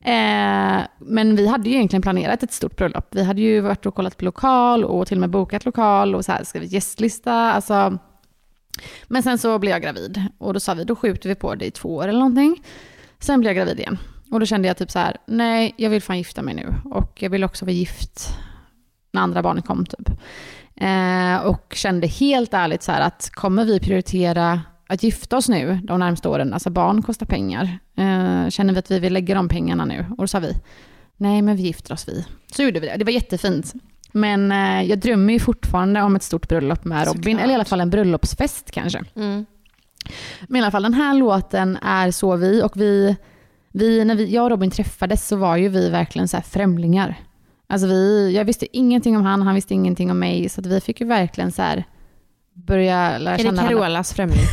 Eh, 0.00 0.80
men 0.98 1.36
vi 1.36 1.46
hade 1.46 1.68
ju 1.68 1.74
egentligen 1.74 2.02
planerat 2.02 2.42
ett 2.42 2.52
stort 2.52 2.76
bröllop. 2.76 3.06
Vi 3.10 3.22
hade 3.22 3.40
ju 3.40 3.60
varit 3.60 3.86
och 3.86 3.94
kollat 3.94 4.16
på 4.16 4.24
lokal 4.24 4.84
och 4.84 5.06
till 5.06 5.16
och 5.16 5.20
med 5.20 5.30
bokat 5.30 5.64
lokal 5.64 6.14
och 6.14 6.24
så 6.24 6.32
här, 6.32 6.44
skrivit 6.44 6.72
gästlista. 6.72 7.32
Alltså. 7.32 7.98
Men 9.06 9.22
sen 9.22 9.38
så 9.38 9.58
blev 9.58 9.72
jag 9.72 9.82
gravid 9.82 10.22
och 10.38 10.54
då 10.54 10.60
sa 10.60 10.74
vi, 10.74 10.84
då 10.84 10.96
skjuter 10.96 11.28
vi 11.28 11.34
på 11.34 11.54
det 11.54 11.66
i 11.66 11.70
två 11.70 11.96
år 11.96 12.08
eller 12.08 12.18
någonting. 12.18 12.62
Sen 13.18 13.40
blev 13.40 13.50
jag 13.50 13.56
gravid 13.56 13.80
igen. 13.80 13.98
Och 14.30 14.40
då 14.40 14.46
kände 14.46 14.68
jag 14.68 14.76
typ 14.76 14.90
så 14.90 14.98
här, 14.98 15.16
nej 15.26 15.74
jag 15.76 15.90
vill 15.90 16.02
fan 16.02 16.18
gifta 16.18 16.42
mig 16.42 16.54
nu. 16.54 16.74
Och 16.84 17.22
jag 17.22 17.30
vill 17.30 17.44
också 17.44 17.64
vara 17.64 17.72
gift 17.72 18.28
när 19.12 19.20
andra 19.22 19.42
barnet 19.42 19.66
kom 19.66 19.86
typ. 19.86 20.08
Eh, 20.76 21.36
och 21.36 21.72
kände 21.76 22.06
helt 22.06 22.54
ärligt 22.54 22.82
så 22.82 22.92
här 22.92 23.00
att 23.00 23.30
kommer 23.32 23.64
vi 23.64 23.80
prioritera 23.80 24.60
att 24.88 25.02
gifta 25.02 25.36
oss 25.36 25.48
nu 25.48 25.80
de 25.84 26.00
närmsta 26.00 26.28
åren, 26.28 26.52
alltså 26.52 26.70
barn 26.70 27.02
kostar 27.02 27.26
pengar. 27.26 27.78
Eh, 27.96 28.48
känner 28.48 28.72
vi 28.72 28.78
att 28.78 28.90
vi 28.90 28.98
vill 28.98 29.12
lägga 29.12 29.34
de 29.34 29.48
pengarna 29.48 29.84
nu? 29.84 30.06
Och 30.10 30.16
då 30.16 30.26
sa 30.26 30.38
vi, 30.38 30.52
nej 31.16 31.42
men 31.42 31.56
vi 31.56 31.62
gifter 31.62 31.92
oss 31.94 32.08
vi. 32.08 32.24
Så 32.52 32.62
gjorde 32.62 32.80
vi 32.80 32.86
det, 32.86 32.96
det 32.96 33.04
var 33.04 33.12
jättefint. 33.12 33.72
Men 34.12 34.52
eh, 34.52 34.82
jag 34.82 34.98
drömmer 34.98 35.32
ju 35.32 35.38
fortfarande 35.38 36.02
om 36.02 36.16
ett 36.16 36.22
stort 36.22 36.48
bröllop 36.48 36.84
med 36.84 37.06
Robin, 37.06 37.22
Såklart. 37.22 37.42
eller 37.42 37.52
i 37.52 37.54
alla 37.54 37.64
fall 37.64 37.80
en 37.80 37.90
bröllopsfest 37.90 38.70
kanske. 38.70 39.04
mm. 39.16 39.46
Men 40.48 40.56
i 40.60 40.62
alla 40.62 40.70
fall 40.70 40.82
den 40.82 40.94
här 40.94 41.14
låten 41.14 41.76
är 41.82 42.10
så 42.10 42.36
vi 42.36 42.62
och 42.62 42.72
vi, 42.76 43.16
vi 43.78 44.04
när 44.04 44.14
vi, 44.14 44.34
jag 44.34 44.44
och 44.44 44.50
Robin 44.50 44.70
träffades 44.70 45.28
så 45.28 45.36
var 45.36 45.56
ju 45.56 45.68
vi 45.68 45.90
verkligen 45.90 46.28
så 46.28 46.36
här 46.36 46.44
främlingar. 46.44 47.14
Alltså 47.66 47.86
vi, 47.86 48.32
jag 48.36 48.44
visste 48.44 48.76
ingenting 48.76 49.16
om 49.16 49.24
han, 49.24 49.42
han 49.42 49.54
visste 49.54 49.74
ingenting 49.74 50.10
om 50.10 50.18
mig 50.18 50.48
så 50.48 50.62
vi 50.62 50.80
fick 50.80 51.00
ju 51.00 51.06
verkligen 51.06 51.52
så 51.52 51.62
här 51.62 51.84
börja 52.54 53.18
lära 53.18 53.34
Är 53.34 53.38
det 53.38 53.44
känna 53.44 53.62
varandra. 53.62 53.80
Carolas 53.80 54.14
främling? 54.14 54.44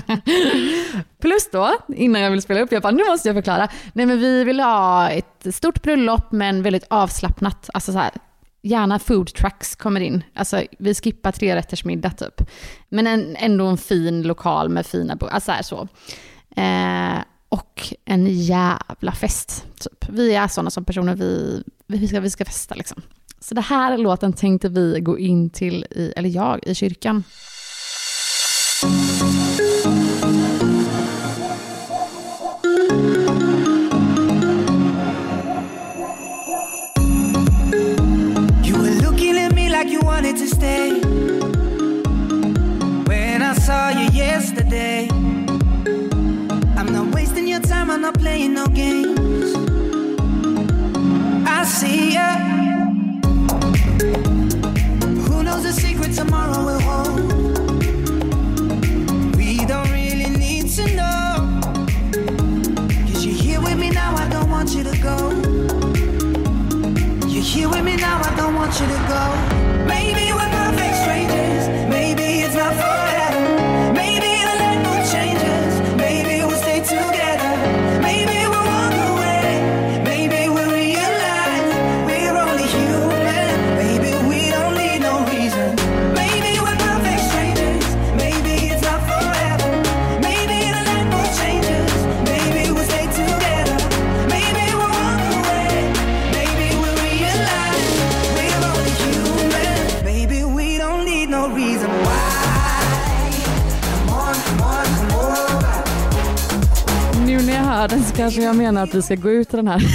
Plus 1.20 1.50
då, 1.52 1.76
innan 1.88 2.22
jag 2.22 2.30
vill 2.30 2.42
spela 2.42 2.60
upp, 2.60 2.72
jag 2.72 2.82
bara 2.82 2.92
nu 2.92 3.04
måste 3.04 3.28
jag 3.28 3.34
förklara. 3.36 3.68
Nej 3.92 4.06
men 4.06 4.18
vi 4.18 4.44
vill 4.44 4.60
ha 4.60 5.10
ett 5.10 5.46
stort 5.54 5.82
bröllop 5.82 6.32
men 6.32 6.62
väldigt 6.62 6.86
avslappnat. 6.90 7.70
Alltså 7.74 7.92
så 7.92 7.98
här, 7.98 8.10
gärna 8.62 8.98
food 8.98 9.34
trucks 9.34 9.76
kommer 9.76 10.00
in. 10.00 10.22
Alltså 10.34 10.62
vi 10.78 10.94
skippar 10.94 11.32
tre 11.32 11.56
rätters 11.56 11.84
middag 11.84 12.10
typ. 12.10 12.50
Men 12.88 13.06
en, 13.06 13.36
ändå 13.36 13.66
en 13.66 13.78
fin 13.78 14.22
lokal 14.22 14.68
med 14.68 14.86
fina 14.86 15.16
bo- 15.16 15.26
alltså 15.26 15.46
så. 15.46 15.52
Här, 15.52 15.62
så. 15.62 15.88
Eh, 16.60 17.22
och 17.50 17.94
en 18.04 18.26
jävla 18.26 19.12
fest. 19.12 19.64
Typ. 19.80 20.08
Vi 20.08 20.34
är 20.34 20.48
sådana 20.48 20.70
som 20.70 20.84
personer, 20.84 21.14
vi, 21.14 21.62
vi, 21.86 22.08
ska, 22.08 22.20
vi 22.20 22.30
ska 22.30 22.44
festa 22.44 22.74
liksom. 22.74 23.02
Så 23.40 23.54
det 23.54 23.60
här 23.60 23.98
låten 23.98 24.32
tänkte 24.32 24.68
vi 24.68 25.00
gå 25.00 25.18
in 25.18 25.50
till, 25.50 25.86
i, 25.90 26.12
eller 26.16 26.28
jag, 26.28 26.66
i 26.66 26.74
kyrkan. 26.74 27.24
Nu 107.80 107.86
när 107.86 107.96
jag 107.96 107.98
hör 107.98 107.98
den 107.98 108.04
så 108.04 108.16
kanske 108.16 108.42
jag 108.42 108.56
menar 108.56 108.82
att 108.82 108.94
vi 108.94 109.02
ska 109.02 109.14
gå 109.14 109.30
ut 109.30 109.50
den 109.50 109.68
här. 109.68 109.80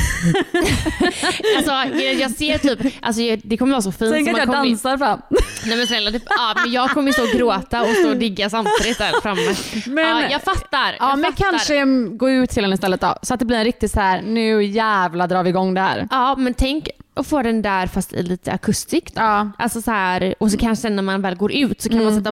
Alltså, 1.57 1.71
jag, 2.19 2.31
ser 2.31 2.57
typ, 2.57 2.93
alltså, 3.01 3.21
det 3.43 3.57
kommer 3.57 3.71
vara 3.71 3.81
så 3.81 3.91
fint. 3.91 4.11
Tänk 4.13 4.29
att 4.29 4.37
jag 4.37 4.47
dansar 4.47 4.97
fram. 4.97 5.21
Nej 5.65 5.77
men 5.77 5.87
snälla, 5.87 6.11
det, 6.11 6.21
ja, 6.29 6.53
men 6.63 6.71
jag 6.71 6.89
kommer 6.89 7.11
stå 7.11 7.21
och 7.23 7.29
gråta 7.29 7.81
och 7.81 7.87
stå 7.87 8.09
och 8.09 8.17
digga 8.17 8.49
samtidigt 8.49 8.97
där 8.97 9.21
framme. 9.21 9.55
Men- 9.85 10.21
ja, 10.21 10.29
jag 10.31 10.41
fattar. 10.41 10.95
Ja 10.99 11.09
jag 11.09 11.19
men 11.19 11.33
fattar. 11.33 11.51
kanske 11.51 11.77
mm, 11.77 12.17
gå 12.17 12.29
ut 12.29 12.49
till 12.49 12.63
den 12.63 12.73
istället 12.73 13.01
då. 13.01 13.15
Så 13.21 13.33
att 13.33 13.39
det 13.39 13.45
blir 13.45 13.57
en 13.57 13.63
riktigt 13.63 13.91
så 13.91 13.99
här, 13.99 14.21
nu 14.21 14.63
jävla 14.63 15.27
drar 15.27 15.43
vi 15.43 15.49
igång 15.49 15.73
det 15.73 15.81
här. 15.81 16.07
Ja 16.11 16.35
men 16.37 16.53
tänk 16.53 16.89
att 17.13 17.27
få 17.27 17.41
den 17.41 17.61
där 17.61 17.87
fast 17.87 18.13
i 18.13 18.23
lite 18.23 18.51
akustik. 18.51 19.15
då. 19.15 19.21
Ja. 19.21 19.51
Alltså 19.57 19.81
så 19.81 19.91
här, 19.91 20.35
och 20.39 20.51
så 20.51 20.57
kanske 20.57 20.89
när 20.89 21.03
man 21.03 21.21
väl 21.21 21.35
går 21.35 21.51
ut 21.51 21.81
så 21.81 21.89
kan 21.89 22.03
man 22.03 22.15
sätta 22.15 22.31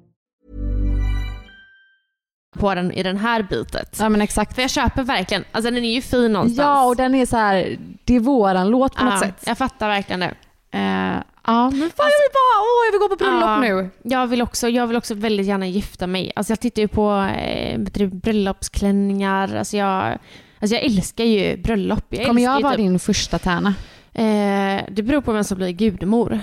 På 2.59 2.75
den 2.75 2.91
i 2.91 3.03
den 3.03 3.17
här 3.17 3.43
bitet. 3.43 3.97
ja 3.99 4.09
men 4.09 4.21
exakt. 4.21 4.55
För 4.55 4.61
jag 4.61 4.71
köper 4.71 5.03
verkligen, 5.03 5.43
alltså 5.51 5.71
den 5.71 5.83
är 5.85 5.93
ju 5.93 6.01
fin 6.01 6.31
någonstans. 6.33 6.57
Ja 6.67 6.85
och 6.85 6.95
den 6.95 7.15
är 7.15 7.25
så 7.25 7.37
här, 7.37 7.77
det 8.03 8.15
är 8.15 8.19
våran 8.19 8.69
låt 8.69 8.95
på 8.95 9.03
något 9.03 9.13
Ja, 9.13 9.19
sätt. 9.19 9.43
Jag 9.45 9.57
fattar 9.57 9.87
verkligen 9.89 10.19
det. 10.19 10.33
Eh, 10.73 11.15
ja 11.47 11.69
men 11.69 11.89
fan 11.89 12.09
jag 12.09 12.21
vill 12.21 12.33
bara, 12.33 12.57
åh 12.61 12.85
jag 12.87 12.91
vill 12.91 12.99
gå 13.01 13.09
på 13.09 13.15
bröllop 13.15 13.41
Ja, 13.41 13.59
nu. 13.59 13.89
Jag 14.03 14.27
vill, 14.27 14.41
också, 14.41 14.69
jag 14.69 14.87
vill 14.87 14.97
också 14.97 15.13
väldigt 15.15 15.45
gärna 15.45 15.67
gifta 15.67 16.07
mig. 16.07 16.31
Alltså 16.35 16.51
jag 16.51 16.59
tittar 16.59 16.81
ju 16.81 16.87
på 16.87 17.29
eh, 17.37 17.79
bröllopsklänningar. 18.11 19.55
Alltså 19.55 19.77
jag, 19.77 20.17
alltså 20.59 20.75
jag 20.75 20.83
älskar 20.85 21.23
ju 21.23 21.57
bröllop. 21.57 22.05
Jag 22.09 22.25
Kommer 22.27 22.41
jag 22.41 22.61
vara 22.61 22.71
typ, 22.73 22.77
din 22.77 22.99
första 22.99 23.39
tärna? 23.39 23.73
eh, 24.13 24.85
Det 24.91 25.03
beror 25.03 25.21
på 25.21 25.31
vem 25.31 25.43
som 25.43 25.57
blir 25.57 25.69
gudmor. 25.71 26.39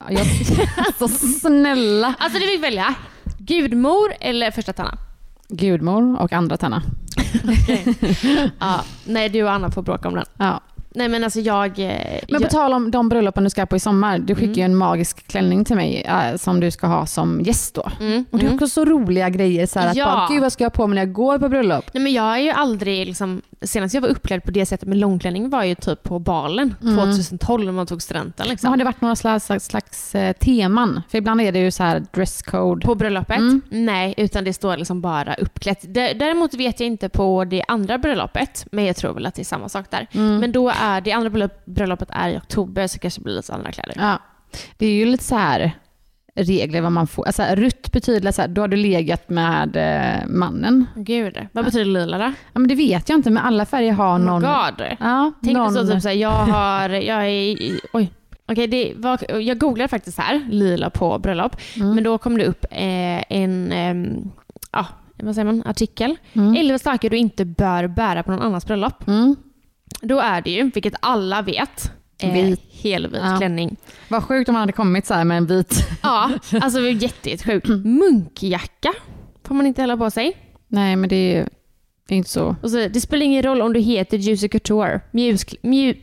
Ja, 0.00 0.06
Jag, 0.10 0.26
alltså 0.76 1.08
snälla. 1.08 2.14
Alltså 2.18 2.38
du 2.38 2.46
fick 2.46 2.62
välja. 2.64 2.94
Gudmor 3.50 4.12
eller 4.20 4.50
första 4.50 4.72
tärna? 4.72 4.94
Gudmor 5.48 6.20
och 6.22 6.32
andra 6.32 6.56
tärna. 6.56 6.82
Ja, 8.58 8.80
nej, 9.06 9.28
du 9.28 9.42
och 9.42 9.50
Anna 9.52 9.70
får 9.70 9.82
bråka 9.82 10.08
om 10.08 10.14
den. 10.14 10.24
Ja. 10.38 10.60
Nej 10.94 11.08
men 11.08 11.24
alltså 11.24 11.40
jag... 11.40 11.78
eh, 11.78 12.20
Men 12.28 12.40
på 12.40 12.44
jag 12.44 12.50
tal 12.50 12.72
om 12.72 12.90
de 12.90 13.08
bröllopen 13.08 13.44
du 13.44 13.50
ska 13.50 13.66
på 13.66 13.76
i 13.76 13.80
sommar, 13.80 14.18
du 14.18 14.34
skickar 14.34 14.46
Mm. 14.46 14.58
ju 14.58 14.62
en 14.64 14.76
magisk 14.76 15.26
klänning 15.26 15.64
till 15.64 15.76
mig 15.76 16.02
eh, 16.02 16.36
som 16.36 16.60
du 16.60 16.70
ska 16.70 16.86
ha 16.86 17.06
som 17.06 17.40
gäst 17.40 17.74
då. 17.74 17.90
mm, 18.00 18.24
Och 18.30 18.38
det 18.38 18.44
är 18.44 18.46
mm. 18.48 18.54
också 18.54 18.68
så 18.68 18.84
roliga 18.84 19.28
grejer 19.30 19.66
så 19.66 19.78
här 19.80 19.88
att 19.88 19.96
Ja. 19.96 20.04
bara, 20.04 20.28
gud 20.28 20.40
vad 20.42 20.52
ska 20.52 20.64
jag 20.64 20.70
ha 20.70 20.76
på 20.76 20.86
mig 20.86 20.94
när 20.94 21.02
jag 21.02 21.12
går 21.12 21.38
på 21.38 21.48
bröllop? 21.48 21.84
Nej 21.94 22.02
men 22.02 22.12
jag 22.12 22.34
är 22.38 22.38
ju 22.42 22.50
aldrig 22.50 23.06
liksom, 23.06 23.42
senast 23.62 23.94
jag 23.94 24.00
var 24.00 24.08
uppklädd 24.08 24.44
på 24.44 24.50
det 24.50 24.66
sättet 24.66 24.88
med 24.88 24.98
långklänning 24.98 25.50
var 25.50 25.64
ju 25.64 25.74
typ 25.74 26.02
på 26.02 26.18
balen 26.18 26.74
Mm. 26.82 26.96
2012 26.96 27.64
när 27.64 27.72
man 27.72 27.86
tog 27.86 28.02
studenten 28.02 28.48
liksom. 28.48 28.70
har 28.70 28.76
det 28.76 28.84
varit 28.84 29.00
några 29.00 29.16
slags, 29.16 29.46
slags, 29.66 30.14
eh, 30.14 30.32
teman? 30.32 31.02
För 31.08 31.18
ibland 31.18 31.40
är 31.40 31.52
det 31.52 31.58
ju 31.58 31.70
så 31.70 31.82
här 31.82 32.02
dresscode. 32.12 32.86
På 32.86 32.94
bröllopet? 32.94 33.38
Mm. 33.38 33.60
Nej, 33.70 34.14
utan 34.16 34.44
det 34.44 34.52
står 34.52 34.76
liksom 34.76 35.00
bara 35.00 35.34
uppklätt. 35.34 35.82
Dä- 35.82 36.14
Däremot 36.14 36.54
vet 36.54 36.80
jag 36.80 36.86
inte 36.86 37.08
på 37.08 37.44
det 37.44 37.64
andra 37.68 37.98
bröllopet, 37.98 38.66
men 38.72 38.84
jag 38.84 38.96
tror 38.96 39.12
väl 39.14 39.26
att 39.26 39.34
det 39.34 39.42
är 39.42 39.44
samma 39.44 39.68
sak 39.68 39.86
där. 39.90 40.06
Mm. 40.12 40.36
Men 40.38 40.52
då 40.52 40.72
är 40.80 41.00
det 41.00 41.12
andra 41.12 41.30
bröllop, 41.30 41.64
bröllopet 41.64 42.08
är 42.12 42.28
i 42.28 42.38
oktober 42.38 42.86
så 42.86 42.98
kanske 42.98 43.20
det 43.20 43.24
blir 43.24 43.34
lite 43.34 43.54
andra 43.54 43.72
kläder. 43.72 43.94
Ja. 43.98 44.18
Det 44.78 44.86
är 44.86 44.92
ju 44.92 45.04
lite 45.06 45.24
så 45.24 45.36
här 45.36 45.72
regler 46.42 46.80
vad 46.80 46.92
man 46.92 47.06
får. 47.06 47.26
Alltså, 47.26 47.42
rutt 47.54 47.92
betyder 47.92 48.32
så 48.32 48.40
här, 48.42 48.48
då 48.48 48.60
har 48.60 48.68
du 48.68 48.76
legat 48.76 49.28
med 49.30 49.76
eh, 49.76 50.26
mannen. 50.28 50.86
Gud, 50.96 51.38
vad 51.52 51.64
betyder 51.64 51.84
lila 51.84 52.18
då? 52.18 52.24
Ja, 52.52 52.58
men 52.60 52.68
det 52.68 52.74
vet 52.74 53.08
jag 53.08 53.18
inte, 53.18 53.30
men 53.30 53.42
alla 53.44 53.66
färger 53.66 53.92
har 53.92 54.14
Oh 54.18 54.24
någon... 54.24 54.42
God. 54.42 54.86
Ja, 55.00 55.32
Tänk 55.44 55.56
någon... 55.56 55.74
dig 55.74 55.86
så 55.86 55.92
typ 55.92 56.02
såhär, 56.02 56.16
jag 56.16 56.30
har, 56.30 56.88
jag 56.88 57.26
är, 57.28 57.56
oj. 57.92 58.12
Okej, 58.46 58.66
det 58.66 58.92
var, 58.96 59.40
jag 59.40 59.58
googlade 59.58 59.88
faktiskt 59.88 60.18
här, 60.18 60.46
lila 60.50 60.90
på 60.90 61.18
bröllop, 61.18 61.56
Mm. 61.76 61.94
men 61.94 62.04
då 62.04 62.18
kom 62.18 62.38
det 62.38 62.46
upp 62.46 62.64
eh, 62.70 63.32
en, 63.32 63.72
ehm, 63.72 64.30
ja, 64.72 64.86
vad 65.22 65.34
säger 65.34 65.44
man, 65.46 65.62
artikel. 65.66 66.16
Mm. 66.32 66.54
11 66.56 66.78
saker 66.78 67.10
du 67.10 67.16
inte 67.16 67.44
bör 67.44 67.86
bära 67.86 68.22
på 68.22 68.30
någon 68.30 68.42
annans 68.42 68.66
bröllop. 68.66 69.08
Mm. 69.08 69.36
Då 70.02 70.20
är 70.20 70.40
det 70.40 70.50
ju, 70.50 70.70
vilket 70.74 70.94
alla 71.00 71.42
vet, 71.42 71.92
eh, 72.22 72.32
Vit. 72.32 72.60
helvit 72.82 73.20
Ja. 73.24 73.36
klänning. 73.38 73.76
Vad 74.08 74.24
sjukt 74.24 74.48
om 74.48 74.52
man 74.52 74.60
hade 74.60 74.72
kommit 74.72 75.06
så 75.06 75.14
här 75.14 75.24
med 75.24 75.36
en 75.36 75.46
vit... 75.46 75.88
Ja, 76.02 76.30
alltså 76.60 76.80
jättesjukt. 76.80 77.68
Munkjacka 77.68 78.92
får 79.44 79.54
man 79.54 79.66
inte 79.66 79.80
heller 79.80 79.96
på 79.96 80.10
sig. 80.10 80.36
Nej, 80.68 80.96
men 80.96 81.08
det 81.08 81.16
är 81.16 81.38
ju 81.38 81.46
inte 82.16 82.30
så. 82.30 82.56
Och 82.62 82.70
så, 82.70 82.88
det 82.88 83.00
spelar 83.00 83.26
ingen 83.26 83.42
roll 83.42 83.62
om 83.62 83.72
du 83.72 83.80
heter 83.80 84.16
Juicy 84.18 84.48
Couture. 84.48 85.00
Mjusk, 85.10 85.54
mju, 85.62 85.94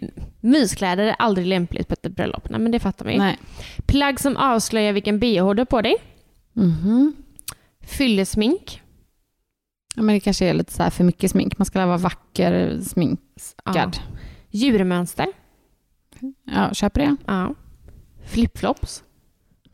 myskläder 0.41 1.03
är 1.03 1.15
aldrig 1.19 1.47
lämpligt 1.47 1.87
på 1.87 1.93
ett 1.93 2.11
bröllop. 2.15 2.49
Nej, 2.49 2.59
men 2.59 2.71
det 2.71 2.79
fattar 2.79 3.05
man 3.05 3.13
ju. 3.13 3.19
Nej. 3.19 3.37
Plagg 3.85 4.19
som 4.19 4.37
avslöjar 4.37 4.93
vilken 4.93 5.19
bh 5.19 5.25
du 5.35 5.41
har 5.41 5.65
på 5.65 5.81
dig. 5.81 5.95
Mhm. 6.53 7.15
Fyllesmink. 7.87 8.81
Ja, 9.95 10.01
men 10.01 10.15
det 10.15 10.19
kanske 10.19 10.45
är 10.45 10.53
lite 10.53 10.73
så 10.73 10.83
här 10.83 10.89
för 10.89 11.03
mycket 11.03 11.31
smink. 11.31 11.57
Man 11.57 11.65
ska 11.65 11.85
vara 11.85 11.97
vacker 11.97 12.79
sminkad. 12.81 13.19
Ja. 13.65 13.91
Djurmönster. 14.51 15.27
Ja, 16.45 16.73
köper 16.73 17.01
det. 17.01 17.15
Ja. 17.27 17.53
Flipflops. 18.25 19.03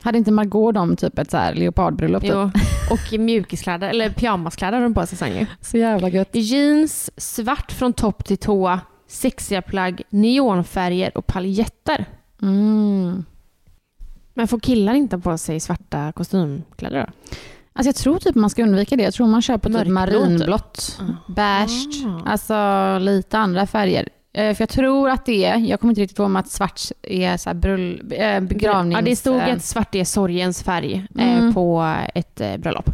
Hade 0.01 0.17
inte 0.17 0.31
Margot 0.31 0.73
dem 0.75 0.95
typ 0.95 1.19
ett 1.19 1.31
så 1.31 1.37
här 1.37 1.53
leopardbröllop? 1.55 2.21
Typ? 2.21 2.31
Jo. 2.33 2.51
Och 2.91 3.19
mjukiskläder, 3.19 3.89
eller 3.89 4.09
pyjamaskläder 4.09 4.77
har 4.77 4.83
de 4.83 4.93
på 4.93 5.05
sig 5.05 5.17
sen 5.17 5.35
ju. 5.39 5.45
Så 5.61 5.77
jävla 5.77 6.09
gött. 6.09 6.29
Jeans, 6.35 7.11
svart 7.17 7.71
från 7.71 7.93
topp 7.93 8.25
till 8.25 8.37
tå, 8.37 8.79
sexiga 9.07 9.61
plagg, 9.61 10.01
neonfärger 10.09 11.17
och 11.17 11.27
paljetter. 11.27 12.05
Mm. 12.41 13.25
Men 14.33 14.47
får 14.47 14.59
killar 14.59 14.93
inte 14.93 15.17
på 15.19 15.37
sig 15.37 15.59
svarta 15.59 16.11
kostymkläder 16.11 16.99
då? 17.05 17.11
Alltså 17.73 17.87
jag 17.87 17.95
tror 17.95 18.17
typ 18.19 18.35
man 18.35 18.49
ska 18.49 18.63
undvika 18.63 18.95
det. 18.95 19.03
Jag 19.03 19.13
tror 19.13 19.27
man 19.27 19.41
kör 19.41 19.57
på 19.57 19.69
typ 19.69 19.73
Mörkblå, 19.77 19.93
marinblått, 19.93 21.01
beige, 21.27 22.05
Ah. 22.05 22.29
alltså 22.29 22.55
lite 22.99 23.37
andra 23.37 23.67
färger. 23.67 24.09
Eh, 24.33 24.55
För 24.55 24.61
jag 24.61 24.69
tror 24.69 25.09
att 25.09 25.25
det 25.25 25.45
är, 25.45 25.57
jag 25.57 25.79
kommer 25.79 25.91
inte 25.91 26.01
riktigt 26.01 26.19
ihåg 26.19 26.25
om 26.25 26.35
att 26.35 26.47
svart 26.49 26.81
är 27.01 27.37
så 27.37 27.53
brull, 27.53 28.13
äh, 28.17 28.39
begravnings... 28.39 28.99
Ja, 28.99 29.05
det 29.05 29.15
stod 29.15 29.35
eh, 29.37 29.53
att 29.53 29.63
svart 29.63 29.95
är 29.95 30.03
sorgens 30.03 30.63
färg 30.63 31.07
Mm. 31.15 31.47
eh, 31.47 31.53
på 31.53 31.95
ett 32.15 32.41
eh, 32.41 32.57
bröllop. 32.57 32.89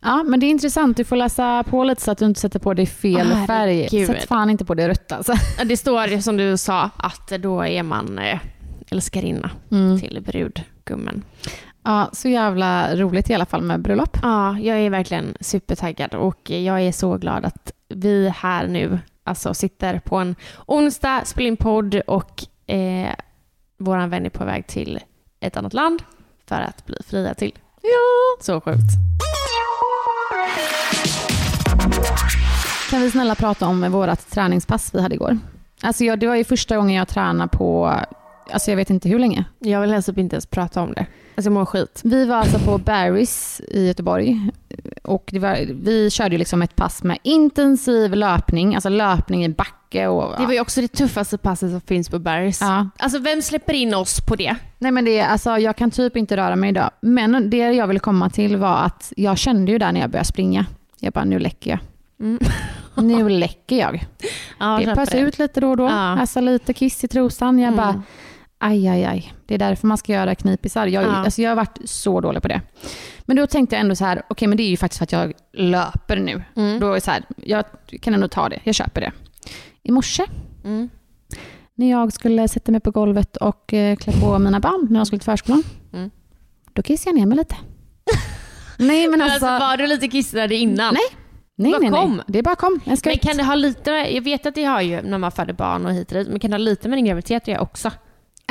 Ja, 0.00 0.22
men 0.22 0.40
det 0.40 0.46
är 0.46 0.50
intressant. 0.50 0.96
Du 0.96 1.04
får 1.04 1.16
läsa 1.16 1.64
på 1.70 1.84
lite 1.84 2.02
så 2.02 2.10
att 2.10 2.18
du 2.18 2.24
inte 2.24 2.40
sätter 2.40 2.58
på 2.58 2.74
dig 2.74 2.86
fel 2.86 3.32
Ah, 3.32 3.46
färg. 3.46 3.76
herregud. 3.82 4.06
Sätt 4.06 4.28
fan 4.28 4.50
inte 4.50 4.64
på 4.64 4.74
dig 4.74 4.88
rött 4.88 5.12
alltså. 5.12 5.32
Det 5.66 5.76
står 5.76 6.20
som 6.20 6.36
du 6.36 6.56
sa 6.56 6.90
att 6.96 7.28
då 7.28 7.62
är 7.66 7.82
man 7.82 8.18
eh, 8.18 8.38
älskarinna 8.90 9.50
Mm. 9.70 10.00
till 10.00 10.22
brudgummen. 10.26 11.22
Ja, 11.84 12.10
så 12.12 12.28
jävla 12.28 12.96
roligt 12.96 13.30
i 13.30 13.34
alla 13.34 13.46
fall 13.46 13.62
med 13.62 13.80
bröllop. 13.80 14.18
Ja, 14.22 14.58
jag 14.58 14.78
är 14.78 14.90
verkligen 14.90 15.34
supertaggad 15.40 16.14
och 16.14 16.50
jag 16.50 16.80
är 16.82 16.92
så 16.92 17.16
glad 17.16 17.44
att 17.44 17.72
vi 17.88 18.32
här 18.36 18.66
nu 18.66 18.98
alltså 19.28 19.54
sitter 19.54 19.98
på 19.98 20.16
en 20.16 20.36
onsdag, 20.66 21.22
spelar 21.24 21.48
in 21.48 21.56
podd 21.56 21.94
och 21.94 22.44
eh, 22.66 23.14
våran 23.78 24.10
vän 24.10 24.26
är 24.26 24.30
på 24.30 24.44
väg 24.44 24.66
till 24.66 25.00
ett 25.40 25.56
annat 25.56 25.74
land 25.74 26.02
för 26.46 26.60
att 26.60 26.86
bli 26.86 26.96
fria 27.06 27.34
till. 27.34 27.52
Ja. 27.82 28.44
Så 28.44 28.60
sjukt. 28.60 28.78
Kan 32.90 33.02
vi 33.02 33.10
snälla 33.10 33.34
prata 33.34 33.66
om 33.66 33.92
vårat 33.92 34.30
träningspass 34.30 34.94
vi 34.94 35.00
hade 35.00 35.14
igår? 35.14 35.38
Alltså 35.82 36.04
jag, 36.04 36.18
det 36.18 36.26
var 36.26 36.34
ju 36.34 36.44
första 36.44 36.76
gången 36.76 36.96
jag 36.96 37.08
tränade 37.08 37.48
på 37.48 37.94
alltså 38.52 38.70
jag 38.70 38.76
vet 38.76 38.90
inte 38.90 39.08
hur 39.08 39.18
länge. 39.18 39.44
Jag 39.58 39.80
vill 39.80 39.90
helst 39.90 40.08
typ 40.08 40.18
inte 40.18 40.36
ens 40.36 40.46
prata 40.46 40.82
om 40.82 40.92
det. 40.92 41.06
Alltså 41.38 41.46
jag 41.50 41.54
mår 41.54 41.64
skit. 41.64 42.00
Vi 42.04 42.24
var 42.24 42.36
alltså 42.36 42.58
på 42.58 42.78
Barry's 42.78 43.60
i 43.68 43.86
Göteborg 43.86 44.50
och 45.02 45.30
var, 45.32 45.58
vi 45.82 46.10
körde 46.10 46.34
ju 46.34 46.38
liksom 46.38 46.62
ett 46.62 46.76
pass 46.76 47.02
med 47.02 47.18
intensiv 47.22 48.14
löpning, 48.14 48.74
alltså 48.74 48.88
löpning 48.88 49.44
i 49.44 49.48
backe 49.48 50.06
och... 50.06 50.34
Det 50.40 50.46
var 50.46 50.52
ju 50.52 50.60
också 50.60 50.80
det 50.80 50.88
tuffaste 50.88 51.38
passet 51.38 51.70
som 51.70 51.80
finns 51.80 52.08
på 52.08 52.16
Barry's. 52.18 52.58
Ja. 52.60 52.88
Alltså 52.98 53.18
vem 53.18 53.42
släpper 53.42 53.72
in 53.72 53.94
oss 53.94 54.20
på 54.20 54.36
det? 54.36 54.56
Nej 54.78 54.92
men 54.92 55.04
det, 55.04 55.18
är- 55.18 55.28
alltså, 55.28 55.58
jag 55.58 55.76
kan 55.76 55.90
typ 55.90 56.16
inte 56.16 56.36
röra 56.36 56.56
mig 56.56 56.70
idag. 56.70 56.90
Men 57.00 57.50
det 57.50 57.56
jag 57.56 57.86
ville 57.86 58.00
komma 58.00 58.30
till 58.30 58.56
var 58.56 58.76
att 58.76 59.12
jag 59.16 59.38
kände 59.38 59.72
ju 59.72 59.78
där 59.78 59.92
när 59.92 60.00
jag 60.00 60.10
började 60.10 60.28
springa. 60.28 60.66
Jag 61.00 61.12
bara, 61.12 61.24
nu 61.24 61.38
läcker 61.38 61.70
jag. 61.70 61.78
Mm. 62.20 62.38
Nu 62.94 63.28
läcker 63.28 63.76
jag. 63.76 64.04
Ja, 64.58 64.80
det 64.84 64.94
passar 64.94 65.18
ut 65.18 65.38
lite 65.38 65.60
då 65.60 65.70
och 65.70 65.76
då. 65.76 65.84
Ja. 65.84 65.90
Alltså 66.20 66.40
lite 66.40 66.72
kiss 66.72 67.04
i 67.04 67.08
trosan. 67.08 67.58
Jag 67.58 67.72
Mm. 67.72 68.02
Aj, 68.58 68.88
aj, 68.88 69.04
aj. 69.04 69.32
Det 69.46 69.54
är 69.54 69.58
därför 69.58 69.86
man 69.86 69.98
ska 69.98 70.12
göra 70.12 70.34
knipisar. 70.34 70.86
Jag, 70.86 71.04
Ja. 71.04 71.08
alltså, 71.08 71.42
jag 71.42 71.50
har 71.50 71.56
varit 71.56 71.78
så 71.84 72.20
dålig 72.20 72.42
på 72.42 72.48
det. 72.48 72.60
Men 73.20 73.36
då 73.36 73.46
tänkte 73.46 73.76
jag 73.76 73.80
ändå 73.80 73.94
så 73.94 74.04
här, 74.04 74.22
okej 74.30 74.48
men 74.48 74.56
det 74.56 74.62
är 74.62 74.68
ju 74.70 74.76
faktiskt 74.76 74.98
för 74.98 75.04
att 75.04 75.12
jag 75.12 75.32
löper 75.52 76.16
nu. 76.16 76.42
Mm. 76.56 76.80
Då 76.80 76.92
är 76.92 77.00
så 77.00 77.10
här, 77.10 77.22
jag 77.36 77.64
kan 78.00 78.14
ändå 78.14 78.28
ta 78.28 78.48
det. 78.48 78.60
Jag 78.64 78.74
köper 78.74 79.00
det. 79.00 79.12
I 79.82 79.90
morse, 79.90 80.24
Mm. 80.64 80.88
när 81.74 81.90
jag 81.90 82.12
skulle 82.12 82.48
sätta 82.48 82.72
mig 82.72 82.80
på 82.80 82.90
golvet 82.90 83.36
och 83.36 83.72
eh, 83.74 83.96
klä 83.96 84.12
på 84.12 84.38
mina 84.38 84.60
barn 84.60 84.86
när 84.90 84.98
de 85.00 85.06
skulle 85.06 85.18
till 85.20 85.24
förskolan. 85.24 85.62
Mm. 85.92 86.10
Då 86.72 86.82
kissade 86.82 87.10
jag 87.10 87.20
ner 87.20 87.26
mig 87.26 87.38
lite. 87.38 87.56
nej 88.78 89.08
men 89.08 89.22
alltså, 89.22 89.46
alltså, 89.46 89.66
var 89.66 89.76
du 89.76 89.86
lite 89.86 90.08
kissnödig 90.08 90.58
innan? 90.62 90.94
Nej. 90.94 91.02
nej, 91.56 91.90
bara 91.90 92.00
nej, 92.04 92.08
nej. 92.16 92.24
Det 92.26 92.42
bara 92.42 92.54
kom. 92.54 92.80
En 92.84 92.96
Men 93.04 93.18
kan 93.18 93.36
det 93.36 93.42
ha 93.42 93.54
lite, 93.54 93.90
jag 93.90 94.22
vet 94.22 94.46
att 94.46 94.54
det 94.54 94.64
har 94.64 94.80
ju 94.80 95.02
när 95.02 95.18
man 95.18 95.32
föder 95.32 95.52
barn 95.52 95.86
och 95.86 95.92
hit 95.92 96.12
och 96.12 96.18
dit, 96.18 96.28
men 96.28 96.40
kan 96.40 96.50
det 96.50 96.54
ha 96.54 96.58
lite 96.58 96.88
med 96.88 96.98
din 96.98 97.04
graviditet 97.04 97.42
att 97.42 97.48
göra 97.48 97.60
också? 97.60 97.90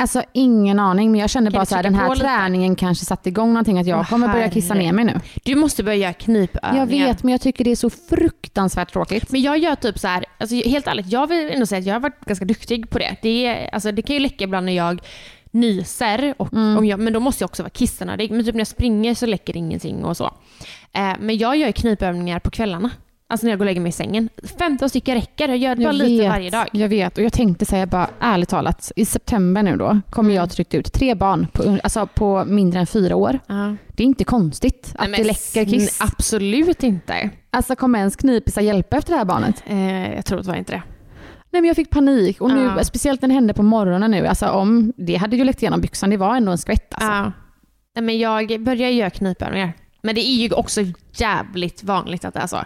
Alltså 0.00 0.22
ingen 0.32 0.78
aning, 0.78 1.10
men 1.10 1.20
jag 1.20 1.30
kände 1.30 1.50
Kan 1.50 1.58
bara 1.58 1.66
trycka 1.66 1.82
den 1.82 1.94
här 1.94 2.06
på 2.06 2.14
lite? 2.14 2.26
träningen 2.26 2.76
kanske 2.76 3.04
satte 3.04 3.28
igång 3.28 3.48
någonting, 3.48 3.78
att 3.78 3.86
jag 3.86 3.98
Åh, 4.00 4.08
kommer 4.10 4.28
börja 4.32 4.50
kissa 4.50 4.74
ner 4.74 4.92
mig 4.92 5.04
nu. 5.04 5.20
Du 5.44 5.54
måste 5.54 5.82
börja 5.84 5.96
göra 5.98 6.12
knipövningar. 6.12 6.78
Jag 6.78 6.86
vet, 6.86 7.22
men 7.22 7.32
jag 7.32 7.40
tycker 7.40 7.64
det 7.64 7.70
är 7.70 7.76
så 7.76 7.90
fruktansvärt 7.90 8.92
tråkigt. 8.92 9.30
Men 9.30 9.42
jag 9.42 9.58
gör 9.58 9.74
typ 9.74 9.98
så 9.98 10.08
här, 10.08 10.24
alltså 10.38 10.56
helt 10.56 10.86
ärligt, 10.86 11.12
jag 11.12 11.26
vill 11.26 11.50
ändå 11.50 11.66
säga 11.66 11.78
att 11.78 11.86
jag 11.86 11.94
har 11.94 12.00
varit 12.00 12.20
ganska 12.24 12.44
duktig 12.44 12.90
på 12.90 12.98
det. 12.98 13.16
Det, 13.22 13.46
är, 13.46 13.74
alltså, 13.74 13.92
det 13.92 14.02
kan 14.02 14.14
ju 14.16 14.20
läcka 14.20 14.44
ibland 14.44 14.66
när 14.66 14.72
jag 14.72 15.00
nyser, 15.50 16.34
och, 16.38 16.52
Mm. 16.52 16.78
om 16.78 16.86
jag, 16.86 17.00
men 17.00 17.12
då 17.12 17.20
måste 17.20 17.42
jag 17.42 17.48
också 17.48 17.62
vara 17.62 17.70
kissnödig. 17.70 18.30
Men 18.30 18.44
typ 18.44 18.54
när 18.54 18.60
jag 18.60 18.66
springer 18.66 19.14
så 19.14 19.26
läcker 19.26 19.52
det 19.52 19.58
ingenting 19.58 20.04
och 20.04 20.16
så. 20.16 20.24
Eh, 20.92 21.12
men 21.20 21.36
jag 21.38 21.56
gör 21.56 21.72
knipövningar 21.72 22.38
på 22.38 22.50
kvällarna. 22.50 22.90
Alltså 23.30 23.46
när 23.46 23.52
jag 23.52 23.58
går 23.58 23.64
och 23.64 23.66
lägger 23.66 23.80
mig 23.80 23.88
i 23.88 23.92
sängen. 23.92 24.28
15 24.58 24.88
stycken 24.88 25.14
räcker, 25.14 25.48
jag 25.48 25.56
gör 25.56 25.76
bara 25.76 25.92
lite 25.92 26.28
varje 26.28 26.50
dag. 26.50 26.66
Jag 26.72 26.88
vet, 26.88 27.18
och 27.18 27.24
jag 27.24 27.32
tänkte 27.32 27.64
säga 27.64 27.86
bara 27.86 28.10
ärligt 28.20 28.48
talat, 28.48 28.92
i 28.96 29.04
september 29.04 29.62
nu 29.62 29.76
då 29.76 30.00
kommer 30.10 30.30
Mm. 30.30 30.36
jag 30.36 30.50
tryckt 30.50 30.74
ut 30.74 30.92
tre 30.92 31.14
barn 31.14 31.46
på, 31.52 31.78
alltså 31.82 32.06
på 32.14 32.44
mindre 32.44 32.80
än 32.80 32.86
fyra 32.86 33.16
år. 33.16 33.38
Ja. 33.46 33.74
Det 33.88 34.02
är 34.02 34.06
inte 34.06 34.24
konstigt 34.24 34.94
att 34.98 35.10
Nej, 35.10 35.20
det 35.20 35.26
läcker 35.26 35.64
kiss. 35.64 36.00
Absolut 36.00 36.82
inte. 36.82 37.30
Alltså 37.50 37.76
kommer 37.76 37.98
ens 37.98 38.16
knipisar 38.16 38.62
hjälpa 38.62 38.96
efter 38.96 39.12
det 39.12 39.18
här 39.18 39.24
barnet? 39.24 39.62
Eh, 39.66 40.14
jag 40.14 40.24
tror 40.24 40.38
det 40.38 40.48
var 40.48 40.54
inte 40.56 40.72
det. 40.72 40.82
Nej 41.50 41.62
men 41.62 41.64
jag 41.68 41.76
fick 41.76 41.90
panik 41.90 42.40
och 42.40 42.50
nu, 42.50 42.72
Ja. 42.76 42.84
speciellt 42.84 43.22
när 43.22 43.28
det 43.28 43.34
hände 43.34 43.54
på 43.54 43.62
morgonen 43.62 44.10
nu, 44.10 44.26
alltså 44.26 44.48
om 44.48 44.92
det 44.96 45.16
hade 45.16 45.36
ju 45.36 45.44
läckt 45.44 45.62
igenom 45.62 45.80
byxan, 45.80 46.10
det 46.10 46.16
var 46.16 46.36
ändå 46.36 46.52
en 46.52 46.58
skvätt 46.58 46.94
alltså. 46.94 47.32
Nej, 47.94 48.04
men 48.04 48.18
jag 48.18 48.60
börjar 48.60 48.88
göra 48.90 49.10
knipövningar. 49.10 49.72
Men 50.02 50.14
det 50.14 50.28
är 50.28 50.34
ju 50.42 50.52
också 50.52 50.80
jävligt 51.16 51.84
vanligt 51.84 52.24
att 52.24 52.34
det 52.34 52.40
är 52.40 52.46
så. 52.46 52.58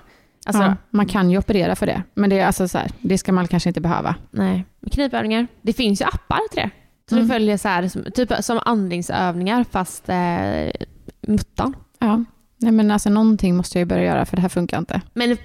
Alltså, 0.46 0.62
ja, 0.62 0.76
man 0.90 1.07
kan 1.07 1.31
ju 1.31 1.38
operera 1.38 1.76
för 1.76 1.87
det, 1.87 2.02
men 2.14 2.31
det, 2.31 2.38
är 2.38 2.46
alltså 2.46 2.68
så 2.68 2.78
här, 2.78 2.90
det 3.00 3.18
ska 3.18 3.33
man 3.33 3.48
kanske 3.48 3.70
inte 3.70 3.81
behöva. 3.81 4.14
Nej, 4.31 4.64
knipövningar. 4.92 5.46
Det 5.62 5.72
finns 5.72 6.00
ju 6.00 6.05
appar 6.05 6.40
till 6.50 6.62
det. 6.62 6.70
Så 7.09 7.14
Mm. 7.14 7.26
du 7.28 7.33
följer 7.33 7.57
så 7.57 7.68
här, 7.68 7.88
som, 7.88 8.05
typ 8.14 8.33
som 8.40 8.61
andningsövningar 8.64 9.64
fast 9.70 10.09
eh, 10.09 10.70
muttan. 11.26 11.76
Ja. 11.98 12.24
Nej 12.57 12.72
men 12.72 12.90
alltså 12.90 13.11
någonting 13.11 13.57
måste 13.57 13.78
jag 13.78 13.81
ju 13.81 13.87
börja 13.87 14.05
göra 14.05 14.24
för 14.26 14.37
det 14.37 14.42
här 14.42 14.48
funkar 14.48 14.78
inte. 14.78 15.00
Men 15.14 15.37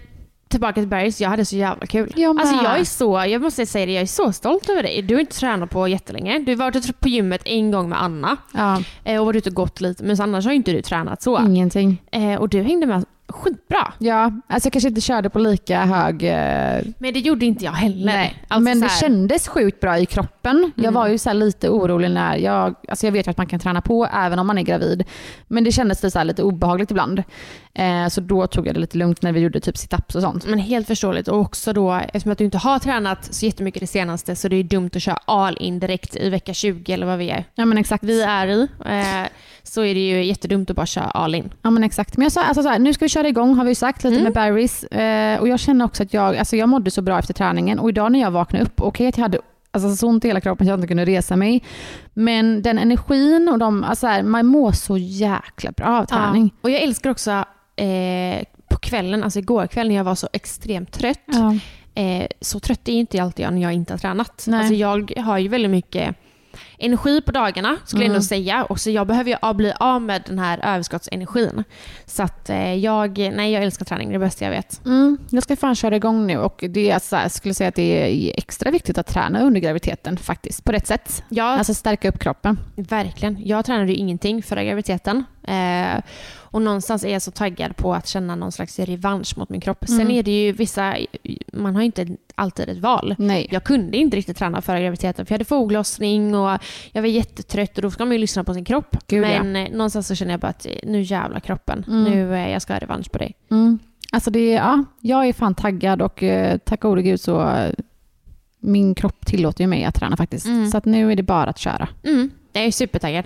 tillbaka 0.48 0.74
till 0.74 0.88
Bergs, 0.88 1.22
jag 1.22 1.30
hade 1.30 1.46
så 1.46 1.56
jävla 1.56 1.86
kul. 1.86 2.14
Jag. 2.16 2.40
Alltså 2.42 2.56
jag 2.64 2.80
är 2.80 2.84
så, 2.84 3.24
jag 3.28 3.42
måste 3.42 3.66
säga 3.66 3.86
det, 3.86 3.92
jag 3.92 4.02
är 4.02 4.06
så 4.06 4.32
stolt 4.32 4.70
över 4.70 4.84
dig. 4.84 5.02
Du 5.02 5.14
har 5.16 5.22
inte 5.22 5.36
tränat 5.40 5.70
på 5.70 5.88
jättelänge. 5.88 6.40
Du 6.40 6.52
har 6.52 6.58
varit 6.58 7.00
på 7.00 7.08
gymmet 7.10 7.42
en 7.46 7.72
gång 7.72 7.90
med 7.90 8.04
Anna 8.04 8.38
Ja, 8.54 8.82
eh, 9.04 9.20
och 9.20 9.26
varit 9.26 9.38
ute 9.38 9.50
och 9.50 9.56
gått 9.56 9.82
lite, 9.82 10.04
men 10.04 10.22
annars 10.22 10.46
har 10.46 10.52
inte 10.54 10.72
du 10.72 10.82
tränat 10.82 11.22
så. 11.22 11.40
ingenting. 11.46 12.02
Eh, 12.12 12.36
och 12.36 12.50
du 12.50 12.62
hängde 12.62 12.86
med 12.86 13.06
skitbra. 13.30 13.94
Ja, 13.98 14.32
alltså 14.48 14.68
jag 14.68 14.74
kanske 14.74 14.88
inte 14.90 15.02
körde 15.02 15.30
på 15.30 15.40
lika 15.40 15.86
hög... 15.86 16.24
eh, 16.24 16.82
Men 16.98 17.13
det 17.13 17.20
gjorde 17.20 17.46
inte 17.46 17.66
jag 17.66 17.72
heller. 17.72 18.06
Nej, 18.06 18.44
Alltså 18.48 18.63
men 18.63 18.80
det 18.80 18.90
kändes 18.90 19.48
sjukt 19.48 19.80
bra 19.80 19.98
i 20.00 20.06
kroppen. 20.06 20.72
Jag 20.76 20.84
Mm. 20.84 20.94
var 20.94 21.08
ju 21.08 21.18
så 21.18 21.34
lite 21.34 21.70
orolig 21.70 22.12
när 22.12 22.36
jag, 22.38 22.76
alltså 22.88 23.08
jag 23.08 23.12
vet 23.12 23.28
ju 23.28 23.32
att 23.32 23.38
man 23.38 23.48
kan 23.48 23.60
träna 23.60 23.82
på 23.82 24.08
även 24.13 24.40
om 24.40 24.48
man 24.48 24.58
är 24.58 24.62
gravid. 24.63 25.04
Men 25.48 25.63
det 25.63 25.72
kändes 25.72 26.13
så 26.13 26.24
lite 26.24 26.44
obehagligt 26.44 26.92
ibland. 26.92 27.24
Eh, 27.74 28.08
så 28.08 28.22
då 28.22 28.48
tog 28.48 28.68
jag 28.68 28.74
det 28.76 28.80
lite 28.82 28.98
lugnt 28.98 29.22
när 29.22 29.32
vi 29.32 29.40
gjorde 29.40 29.60
typ 29.60 29.76
sit-ups 29.76 30.16
och 30.16 30.22
sånt. 30.22 30.46
Men 30.48 30.60
helt 30.60 30.88
förståeligt. 30.88 31.28
Och 31.28 31.40
också 31.40 31.74
då, 31.74 31.94
eftersom 31.94 32.32
att 32.32 32.38
du 32.38 32.46
inte 32.46 32.58
har 32.58 32.80
tränat 32.80 33.34
så 33.34 33.46
jättemycket 33.46 33.80
det 33.80 33.88
senaste 33.88 34.36
så 34.36 34.48
det 34.48 34.56
är 34.56 34.63
dumt 34.63 34.90
att 34.96 35.02
köra 35.02 35.20
all 35.26 35.58
in 35.60 35.80
direkt 35.80 36.16
i 36.16 36.30
vecka 36.30 36.54
20 36.54 36.94
eller 36.94 37.06
vad 37.06 37.18
vi 37.18 37.30
är. 37.30 37.44
Ja 37.56 37.66
men 37.66 37.78
exakt. 37.78 38.04
Vi 38.04 38.22
är 38.22 38.48
i. 38.48 38.68
Eh, 38.86 39.28
så 39.68 39.82
är 39.84 39.94
det 39.94 40.00
ju 40.10 40.24
jättedumt 40.26 40.70
att 40.70 40.76
bara 40.76 40.86
köra 40.86 41.06
all 41.06 41.36
in. 41.36 41.50
Ja 41.62 41.70
men 41.70 41.84
exakt. 41.84 42.18
Men 42.18 42.24
jag 42.24 42.32
sa 42.32 42.44
alltså 42.44 42.64
så 42.64 42.70
här, 42.70 42.80
nu 42.80 42.94
ska 42.94 43.06
vi 43.06 43.10
köra 43.10 43.28
igång 43.28 43.56
har 43.56 43.66
vi 43.66 43.76
sagt 43.76 44.04
lite 44.04 44.20
Mm. 44.20 44.24
med 44.24 44.34
Barry's. 44.34 44.96
Eh, 45.34 45.40
och 45.40 45.48
jag 45.48 45.60
känner 45.60 45.86
också 45.86 46.04
att 46.04 46.14
jag, 46.14 46.38
alltså 46.38 46.56
jag 46.56 46.70
mådde 46.70 46.92
så 46.92 47.02
bra 47.02 47.20
efter 47.20 47.34
träningen 47.34 47.80
och 47.80 47.90
idag 47.90 48.12
när 48.12 48.20
jag 48.20 48.32
vaknade 48.32 48.66
upp, 48.66 48.82
okej 48.82 49.08
att 49.08 49.18
jag 49.18 49.24
hade 49.24 49.40
alltså, 49.72 49.96
så 49.96 50.08
ont 50.08 50.26
i 50.26 50.28
hela 50.28 50.42
kroppen 50.42 50.68
så 50.68 50.72
jag 50.72 50.78
inte 50.78 50.88
kunde 50.88 51.06
resa 51.06 51.36
mig. 51.36 51.64
Men 52.14 52.62
den 52.62 52.78
energin 52.80 53.50
och 53.52 53.60
de, 53.60 53.84
alltså 53.84 54.00
så 54.06 54.08
här, 54.08 54.24
man 54.24 54.46
mår 54.46 54.72
så 54.72 54.98
jäkla 54.98 55.72
bra 55.72 55.88
av 56.02 56.06
träning. 56.06 56.54
Och 56.62 56.70
jag 56.70 56.82
älskar 56.82 57.10
också 57.10 57.32
eh, 57.76 58.44
på 58.70 58.78
kvällen, 58.82 59.24
alltså 59.24 59.40
igår 59.40 59.68
kväll 59.68 59.88
när 59.88 59.96
jag 59.96 60.04
var 60.04 60.16
så 60.16 60.28
extremt 60.34 60.92
trött. 60.92 61.20
Ja. 61.26 61.56
Eh, 62.02 62.28
så 62.42 62.60
trött 62.60 62.88
är 62.88 62.94
inte 62.94 63.24
alltid 63.24 63.46
jag 63.46 63.54
när 63.54 63.62
jag 63.62 63.74
inte 63.74 63.94
har 63.94 63.98
tränat. 63.98 64.46
Nej. 64.48 64.60
Alltså 64.60 64.74
jag 64.74 65.12
har 65.18 65.38
ju 65.38 65.48
väldigt 65.48 65.72
mycket 65.72 66.16
energi 66.80 67.22
på 67.22 67.32
dagarna 67.32 67.78
skulle 67.86 68.04
jag 68.04 68.08
Mm. 68.10 68.16
ändå 68.16 68.24
säga. 68.26 68.63
Och 68.63 68.80
så 68.80 68.90
jag 68.90 69.08
behöver 69.08 69.30
ju 69.48 69.54
bli 69.54 69.74
av 69.80 70.02
med 70.02 70.24
den 70.26 70.40
här 70.40 70.60
överskottsenergin. 70.63 71.63
Så 72.06 72.24
att 72.24 72.50
eh, 72.50 72.74
jag, 72.74 73.18
nej 73.18 73.52
jag 73.52 73.63
älskar 73.63 73.86
träning, 73.86 74.10
det 74.10 74.16
är 74.16 74.20
det 74.20 74.26
bästa 74.26 74.46
jag 74.46 74.52
vet. 74.52 74.86
Mm, 74.86 75.18
jag 75.30 75.44
ska 75.44 75.56
fan 75.56 75.76
köra 75.76 75.96
igång 75.96 76.28
nu 76.28 76.38
och 76.38 76.63
det 76.70 76.90
är 76.90 77.00
så 77.00 77.16
här, 77.16 77.24
jag 77.24 77.32
skulle 77.32 77.54
säga 77.54 77.68
att 77.68 77.76
det 77.76 78.28
är 78.30 78.34
extra 78.38 78.72
viktigt 78.72 78.98
att 78.98 79.08
träna 79.08 79.42
under 79.42 79.62
graviditeten 79.62 80.18
faktiskt, 80.18 80.63
på 80.63 80.72
rätt 80.72 80.88
sätt. 80.88 81.24
Ja, 81.30 81.44
Alltså 81.58 81.74
stärka 81.74 82.10
upp 82.10 82.20
kroppen. 82.20 82.60
Verkligen. 82.76 83.38
Jag 83.48 83.66
tränade 83.66 83.92
ju 83.92 83.96
ingenting 83.98 84.44
förra 84.44 84.63
graviditeten. 84.63 85.24
Eh, 85.48 86.02
och 86.52 86.62
någonstans 86.62 87.04
är 87.04 87.10
jag 87.14 87.22
så 87.22 87.32
taggad 87.32 87.76
på 87.76 87.94
att 87.94 88.08
känna 88.08 88.36
någon 88.36 88.52
slags 88.52 88.80
revansch 88.80 89.38
mot 89.38 89.50
min 89.50 89.62
kropp. 89.62 89.84
Sen 89.88 90.02
Mm. 90.02 90.12
är 90.12 90.24
det 90.24 90.32
ju 90.44 90.52
vissa, 90.52 90.96
man 91.54 91.76
har 91.76 91.82
ju 91.82 91.86
inte 91.86 92.08
alltid 92.36 92.70
ett 92.70 92.78
val. 92.78 93.16
Nej. 93.18 93.48
Jag 93.52 93.64
kunde 93.64 93.98
inte 93.98 94.18
riktigt 94.18 94.38
träna 94.38 94.62
förra 94.62 94.80
graviditeten 94.80 95.26
för 95.26 95.34
jag 95.34 95.36
hade 95.36 95.46
foglossning 95.46 96.36
och 96.36 96.60
jag 96.92 97.02
var 97.02 97.10
jättetrött 97.10 97.76
och 97.78 97.82
då 97.82 97.92
ska 97.92 98.06
man 98.06 98.12
ju 98.12 98.18
lyssna 98.18 98.44
på 98.44 98.54
sin 98.54 98.66
kropp. 98.66 98.98
Gud, 99.08 99.24
ja. 99.26 99.44
Men 99.44 99.56
eh, 99.56 99.72
någonstans 99.72 100.08
så 100.08 100.16
känner 100.16 100.32
jag 100.34 100.40
bara 100.40 100.48
att 100.48 100.66
eh, 100.66 100.72
nu 100.84 101.02
jävlar 101.02 101.40
kroppen. 101.40 101.86
Mm. 101.88 102.04
Nu 102.04 102.38
jag 102.50 102.62
ska 102.62 102.74
ha 102.74 102.80
revansch 102.80 103.12
på 103.12 103.18
dig. 103.18 103.36
Mm. 103.52 103.80
Alltså 104.12 104.32
det 104.32 104.52
ja, 104.52 104.84
jag 105.02 105.28
är 105.28 105.34
fan 105.34 105.56
taggad 105.56 106.02
och 106.02 106.24
eh, 106.24 106.58
tack 106.58 106.80
gode 106.82 107.02
gud 107.02 107.22
så 107.22 107.54
min 108.60 108.96
kropp 108.96 109.26
tillåter 109.26 109.64
ju 109.64 109.68
mig 109.68 109.84
att 109.84 109.96
träna 109.96 110.18
faktiskt. 110.18 110.46
Mm. 110.46 110.72
Så 110.72 110.78
att 110.78 110.86
nu 110.86 111.12
är 111.12 111.16
det 111.16 111.24
bara 111.24 111.50
att 111.50 111.58
köra. 111.60 111.88
Mm. 112.04 112.30
Jag 112.54 112.64
är 112.64 112.72
supertaggad. 112.72 113.26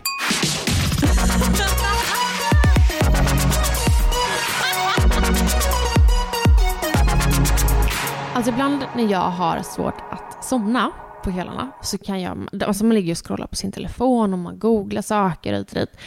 Alltså 8.42 8.54
ibland 8.54 8.84
när 8.96 9.12
jag 9.12 9.30
har 9.30 9.64
svårt 9.64 10.02
att 10.12 10.44
somna 10.44 10.92
på 11.24 11.32
kvällarna 11.32 11.72
så 11.82 11.98
kan 11.98 12.22
jag, 12.22 12.48
alltså 12.68 12.86
man 12.86 12.96
ligger 12.96 13.06
ju 13.06 13.12
och 13.12 13.26
scrollar 13.26 13.48
på 13.48 13.56
sin 13.56 13.72
telefon 13.72 14.34
och 14.34 14.40
man 14.40 14.60
googlar 14.60 15.02
saker 15.02 15.54
hit 15.54 15.72
och 15.72 15.80
dit. 15.80 15.98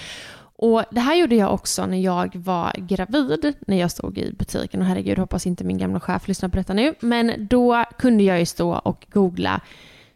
Och 0.57 0.85
det 0.90 1.01
här 1.01 1.14
gjorde 1.14 1.35
jag 1.35 1.55
också 1.55 1.87
när 1.87 2.01
jag 2.01 2.37
var 2.37 2.73
gravid, 2.79 3.55
när 3.66 3.77
jag 3.77 3.90
stod 3.90 4.18
i 4.18 4.33
butiken. 4.33 4.81
Och 4.81 4.87
herregud, 4.87 5.18
hoppas 5.18 5.47
inte 5.47 5.64
min 5.64 5.79
gamla 5.79 6.01
chef 6.01 6.29
lyssnar 6.29 6.49
på 6.49 6.57
detta 6.57 6.75
nu. 6.75 6.94
Men 7.01 7.47
då 7.51 7.85
kunde 7.99 8.23
jag 8.23 8.38
ju 8.38 8.47
stå 8.47 8.75
och 8.75 9.07
googla 9.12 9.61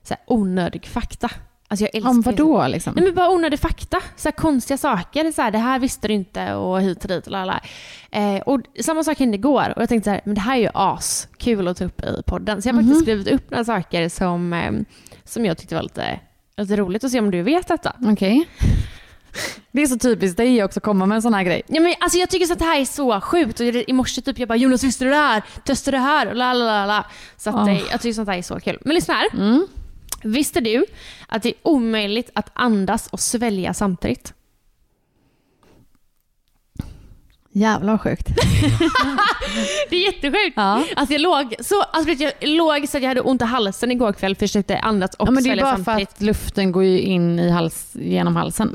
så 0.02 0.14
här, 0.14 0.22
onödig 0.26 0.86
fakta. 0.86 1.30
Alltså 1.70 1.84
jag 1.84 1.94
älskar 1.94 2.10
Om 2.10 2.16
ju 2.16 2.22
vad 2.22 2.36
då 2.36 2.66
liksom? 2.66 2.92
Nej 2.96 3.04
men 3.04 3.14
bara 3.14 3.30
onödig 3.30 3.60
fakta. 3.60 4.00
Så 4.16 4.32
konstiga 4.32 4.78
saker. 4.78 5.32
Så 5.32 5.42
här, 5.42 5.50
det 5.50 5.58
här 5.58 5.78
visste 5.78 6.08
du 6.08 6.14
inte 6.14 6.54
och 6.54 6.80
hit 6.80 7.04
och 7.04 7.08
dit. 7.08 7.26
Och, 7.26 7.32
lala. 7.32 7.60
Eh, 8.10 8.36
och 8.36 8.60
samma 8.80 9.04
sak 9.04 9.18
hände 9.18 9.36
igår. 9.36 9.72
Och 9.76 9.82
jag 9.82 9.88
tänkte 9.88 10.04
så 10.04 10.10
här, 10.10 10.20
men 10.24 10.34
det 10.34 10.40
här 10.40 10.56
är 10.56 10.60
ju 10.60 10.68
as 10.74 11.28
kul 11.38 11.68
att 11.68 11.76
ta 11.76 11.84
upp 11.84 12.04
i 12.04 12.22
podden. 12.26 12.62
Så 12.62 12.68
jag 12.68 12.74
har 12.74 12.82
faktiskt 12.82 13.02
skrivit 13.02 13.28
upp 13.28 13.50
några 13.50 13.64
saker 13.64 14.08
som, 14.08 14.52
eh, 14.52 14.72
som 15.24 15.44
jag 15.44 15.58
tyckte 15.58 15.74
var 15.74 15.82
lite, 15.82 16.20
lite 16.56 16.76
roligt 16.76 17.04
att 17.04 17.10
se 17.10 17.18
om 17.20 17.30
du 17.30 17.42
vet 17.42 17.68
detta. 17.68 17.92
Okej. 18.06 18.48
Det 19.72 19.82
är 19.82 19.86
så 19.86 19.98
typiskt 19.98 20.36
dig 20.36 20.64
också 20.64 20.78
att 20.80 20.84
komma 20.84 21.06
med 21.06 21.16
en 21.16 21.22
sån 21.22 21.34
här 21.34 21.42
grej. 21.42 21.62
Ja, 21.66 21.80
men, 21.80 21.94
alltså, 22.00 22.18
jag 22.18 22.30
tycker 22.30 22.46
så 22.46 22.52
att 22.52 22.58
det 22.58 22.64
här 22.64 22.80
är 22.80 22.84
så 22.84 23.20
sjukt. 23.20 23.60
Och 23.60 23.66
i 23.66 23.92
morse 23.92 24.20
typ 24.22 24.38
jag 24.38 24.48
bara 24.48 24.56
“Jonas 24.56 24.84
visste 24.84 25.04
du 25.04 25.10
det 25.10 25.16
här? 25.16 25.42
Testa 25.64 25.90
det 25.90 25.98
här?” 25.98 26.26
och 26.26 26.36
la, 26.36 26.52
la, 26.52 26.64
la, 26.64 26.86
la. 26.86 27.04
Så 27.36 27.50
att, 27.50 27.68
eh, 27.68 27.80
jag 27.90 28.00
tycker 28.00 28.12
sånt 28.12 28.28
här 28.28 28.38
är 28.38 28.42
så 28.42 28.60
kul. 28.60 28.78
Men 28.84 28.94
lyssna 28.94 29.14
här. 29.14 29.28
Mm. 29.32 29.66
Visste 30.22 30.60
du 30.60 30.84
att 31.26 31.42
det 31.42 31.48
är 31.48 31.54
omöjligt 31.62 32.30
att 32.34 32.50
andas 32.54 33.06
och 33.06 33.20
svälja 33.20 33.74
samtidigt? 33.74 34.34
Jävlar 37.52 37.98
sjukt. 37.98 38.28
Det 39.90 39.96
är 39.96 40.04
jättesjukt. 40.04 40.52
Ja. 40.56 40.84
Alltså 40.96 41.14
jag 41.14 41.20
låg 41.20 41.54
så, 41.60 41.82
alltså 41.82 42.12
jag 42.12 42.32
låg 42.40 42.88
så 42.88 42.96
att 42.96 43.02
jag 43.02 43.08
hade 43.10 43.20
ont 43.20 43.42
i 43.42 43.44
halsen 43.44 43.90
igår 43.90 44.12
kväll, 44.12 44.36
försökte 44.36 44.78
andas 44.78 45.14
och 45.14 45.28
Ja, 45.28 45.32
men 45.32 45.44
det 45.44 45.50
är 45.50 45.56
bara 45.62 45.76
för 45.76 45.84
samtidigt. 45.84 46.12
att 46.14 46.20
luften 46.20 46.72
går 46.72 46.84
ju 46.84 47.00
in 47.00 47.38
i 47.38 47.50
hals, 47.50 47.90
genom 47.94 48.36
halsen. 48.36 48.70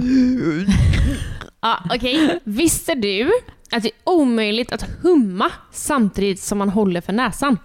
Ja, 1.61 1.79
okej. 1.95 2.39
Visste 2.43 2.95
du 2.95 3.31
att 3.71 3.83
det 3.83 3.89
är 3.89 3.93
omöjligt 4.03 4.71
att 4.71 4.85
humma 5.01 5.51
samtidigt 5.71 6.39
som 6.41 6.57
man 6.57 6.69
håller 6.69 7.01
för 7.01 7.13
näsan? 7.13 7.57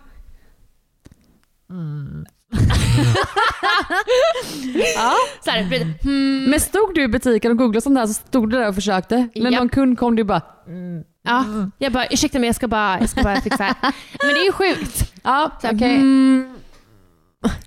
ja, 4.96 5.14
så 5.44 5.50
här, 5.50 5.62
hmm, 6.02 6.50
Men 6.50 6.60
stod 6.60 6.94
du 6.94 7.02
i 7.02 7.08
butiken 7.08 7.52
och 7.52 7.58
googlade 7.58 7.80
sånt 7.80 7.96
där 7.96 8.06
så 8.06 8.14
stod 8.14 8.50
du 8.50 8.58
där 8.58 8.68
och 8.68 8.74
försökte? 8.74 9.28
När 9.34 9.50
någon 9.50 9.68
kund 9.68 9.98
kom 9.98 10.16
du 10.16 10.24
bara 10.24 10.42
ja, 11.22 11.44
jag 11.78 11.92
bara 11.92 12.06
ursäkta 12.06 12.38
mig 12.38 12.46
jag 12.48 12.56
ska 12.56 12.68
bara, 12.68 13.00
jag 13.00 13.08
ska 13.08 13.22
bara 13.22 13.40
fixa. 13.40 13.74
Men 14.22 14.34
det 14.34 14.40
är 14.40 14.44
ju 14.44 14.52
sjukt. 14.52 15.12
ja 15.22 15.50
okej. 15.64 15.96
hmm, 15.96 16.54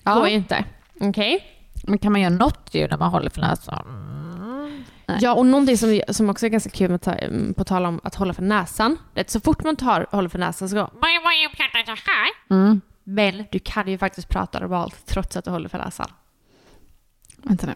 Ja. 0.03 0.13
Går 0.13 0.27
ju 0.27 0.35
inte. 0.35 0.65
Okej. 0.99 1.43
Men 1.87 1.97
kan 1.97 2.11
man 2.11 2.21
göra 2.21 2.33
något 2.33 2.69
ljud 2.71 2.89
när 2.89 2.97
man 2.97 3.11
håller 3.11 3.29
för 3.29 3.41
näsan? 3.41 3.85
Nej. 5.07 5.17
Ja, 5.21 5.33
och 5.33 5.45
någonting 5.45 5.77
som, 5.77 6.01
som 6.09 6.29
också 6.29 6.45
är 6.45 6.49
ganska 6.49 6.69
kul 6.69 6.91
med 6.91 7.01
ta, 7.01 7.15
på 7.57 7.63
tal 7.63 7.85
om 7.85 7.99
att 8.03 8.15
hålla 8.15 8.33
för 8.33 8.41
näsan. 8.41 8.97
Så 9.27 9.39
fort 9.39 9.63
man 9.63 9.75
tar, 9.75 10.07
håller 10.11 10.29
för 10.29 10.39
näsan 10.39 10.69
så 10.69 10.75
går 10.75 10.89
Mm. 12.49 12.81
Men 13.13 13.45
du 13.51 13.59
kan 13.59 13.87
ju 13.87 13.97
faktiskt 13.97 14.29
prata 14.29 14.59
normalt 14.59 15.05
trots 15.05 15.37
att 15.37 15.45
du 15.45 15.51
håller 15.51 15.69
för 15.69 15.77
näsan. 15.77 16.07
Vänta 17.37 17.67
nu. 17.67 17.73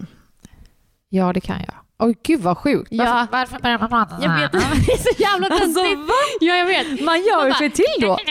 Ja 1.09 1.33
det 1.33 1.41
kan 1.41 1.59
jag. 1.59 1.75
Oj 1.97 2.15
gud 2.23 2.41
vad 2.41 2.57
sjukt. 2.57 2.91
Varför, 2.91 3.13
Ja. 3.13 3.27
varför 3.31 3.59
börjar 3.59 3.79
man 3.79 3.89
prata 3.89 4.23
Jag 4.23 4.37
vet, 4.39 4.51
det 4.51 4.57
är 4.57 5.13
så 5.13 5.21
jävla 5.21 5.47
Alltså, 5.47 5.65
töntigt. 5.83 6.11
Ja, 6.41 6.55
jag 6.55 6.65
vet. 6.65 7.03
Man 7.05 7.21
gör 7.23 7.45
ju 7.47 7.53
sig 7.53 7.69
till 7.71 7.85
då. 8.01 8.17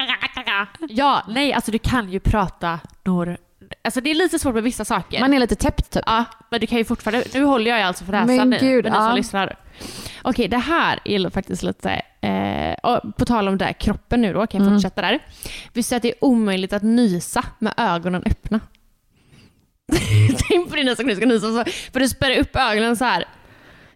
Ja, 0.88 1.22
nej, 1.28 1.52
alltså 1.52 1.70
du 1.70 1.78
kan 1.78 2.12
ju 2.12 2.20
prata 2.20 2.80
nor... 3.04 3.38
Alltså 3.84 4.00
det 4.00 4.10
är 4.10 4.14
lite 4.14 4.38
svårt 4.38 4.54
med 4.54 4.62
vissa 4.62 4.84
saker. 4.84 5.20
Man 5.20 5.34
är 5.34 5.38
lite 5.38 5.54
täppt 5.54 5.90
typ. 5.90 6.02
Ja, 6.06 6.24
men 6.50 6.60
du 6.60 6.66
kan 6.66 6.78
ju 6.78 6.84
fortfarande... 6.84 7.24
Nu 7.34 7.44
håller 7.44 7.70
jag 7.70 7.78
ju 7.78 7.84
alltså 7.84 8.04
för 8.04 8.12
näsan 8.12 8.36
Men 8.36 8.50
nu, 8.50 8.58
gud, 8.60 8.84
ni 8.84 8.90
som 8.90 9.02
ja. 9.02 9.12
lyssnar. 9.14 9.56
Okej, 10.22 10.48
det 10.48 10.58
här 10.58 10.98
är 11.04 11.30
faktiskt 11.30 11.62
lite... 11.62 12.02
Eh, 12.20 12.98
på 13.16 13.24
tal 13.24 13.48
om 13.48 13.58
det 13.58 13.64
här, 13.64 13.72
kroppen 13.72 14.20
nu 14.22 14.32
då, 14.32 14.46
kan 14.46 14.60
jag 14.60 14.66
Mm. 14.66 14.78
fortsätta 14.80 15.02
där. 15.02 15.18
Visst 15.72 15.92
är 15.92 15.96
att 15.96 16.02
det 16.02 16.08
är 16.08 16.24
omöjligt 16.24 16.72
att 16.72 16.82
nysa 16.82 17.44
med 17.58 17.74
ögonen 17.76 18.22
öppna? 18.26 18.60
Tänk 20.48 20.68
på 20.70 20.76
det 20.76 20.84
nästa 20.84 21.02
gång 21.02 21.10
du 21.10 21.16
ska 21.16 21.26
nysa. 21.26 21.46
Så, 21.46 21.64
för 21.92 22.00
du 22.00 22.08
spärrar 22.08 22.36
upp 22.38 22.56
ögonen 22.56 22.96
så 22.96 23.04
här. 23.04 23.24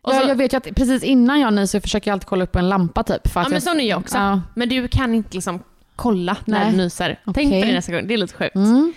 Och 0.03 0.15
Ja, 0.15 0.21
så, 0.21 0.29
jag 0.29 0.35
vet 0.37 0.53
ju 0.53 0.57
att 0.57 0.75
precis 0.77 1.03
innan 1.03 1.41
jag 1.41 1.53
nyser 1.53 1.81
försöker 1.81 2.11
jag 2.11 2.13
alltid 2.13 2.27
kolla 2.27 2.45
upp 2.45 2.53
på 2.53 2.59
en 2.59 2.69
lampa 2.69 3.03
typ. 3.03 3.29
För 3.29 3.41
ja, 3.41 3.45
men 3.45 3.53
jag... 3.53 3.63
sån 3.63 3.81
är 3.81 3.89
jag 3.89 3.99
också. 3.99 4.17
Ja. 4.17 4.41
Men 4.55 4.69
du 4.69 4.89
kan 4.89 5.15
inte 5.15 5.35
liksom 5.35 5.63
kolla 5.97 6.37
när 6.45 6.59
Nej. 6.61 6.71
du 6.71 6.77
nyser. 6.77 7.21
Tänk 7.25 7.37
Okej. 7.49 7.63
på 7.63 7.67
det 7.69 7.75
nästa 7.75 7.93
gång, 7.93 8.07
det 8.07 8.15
är 8.15 8.19
lite 8.19 8.35
sjukt. 8.35 8.55
Mm. 8.55 8.93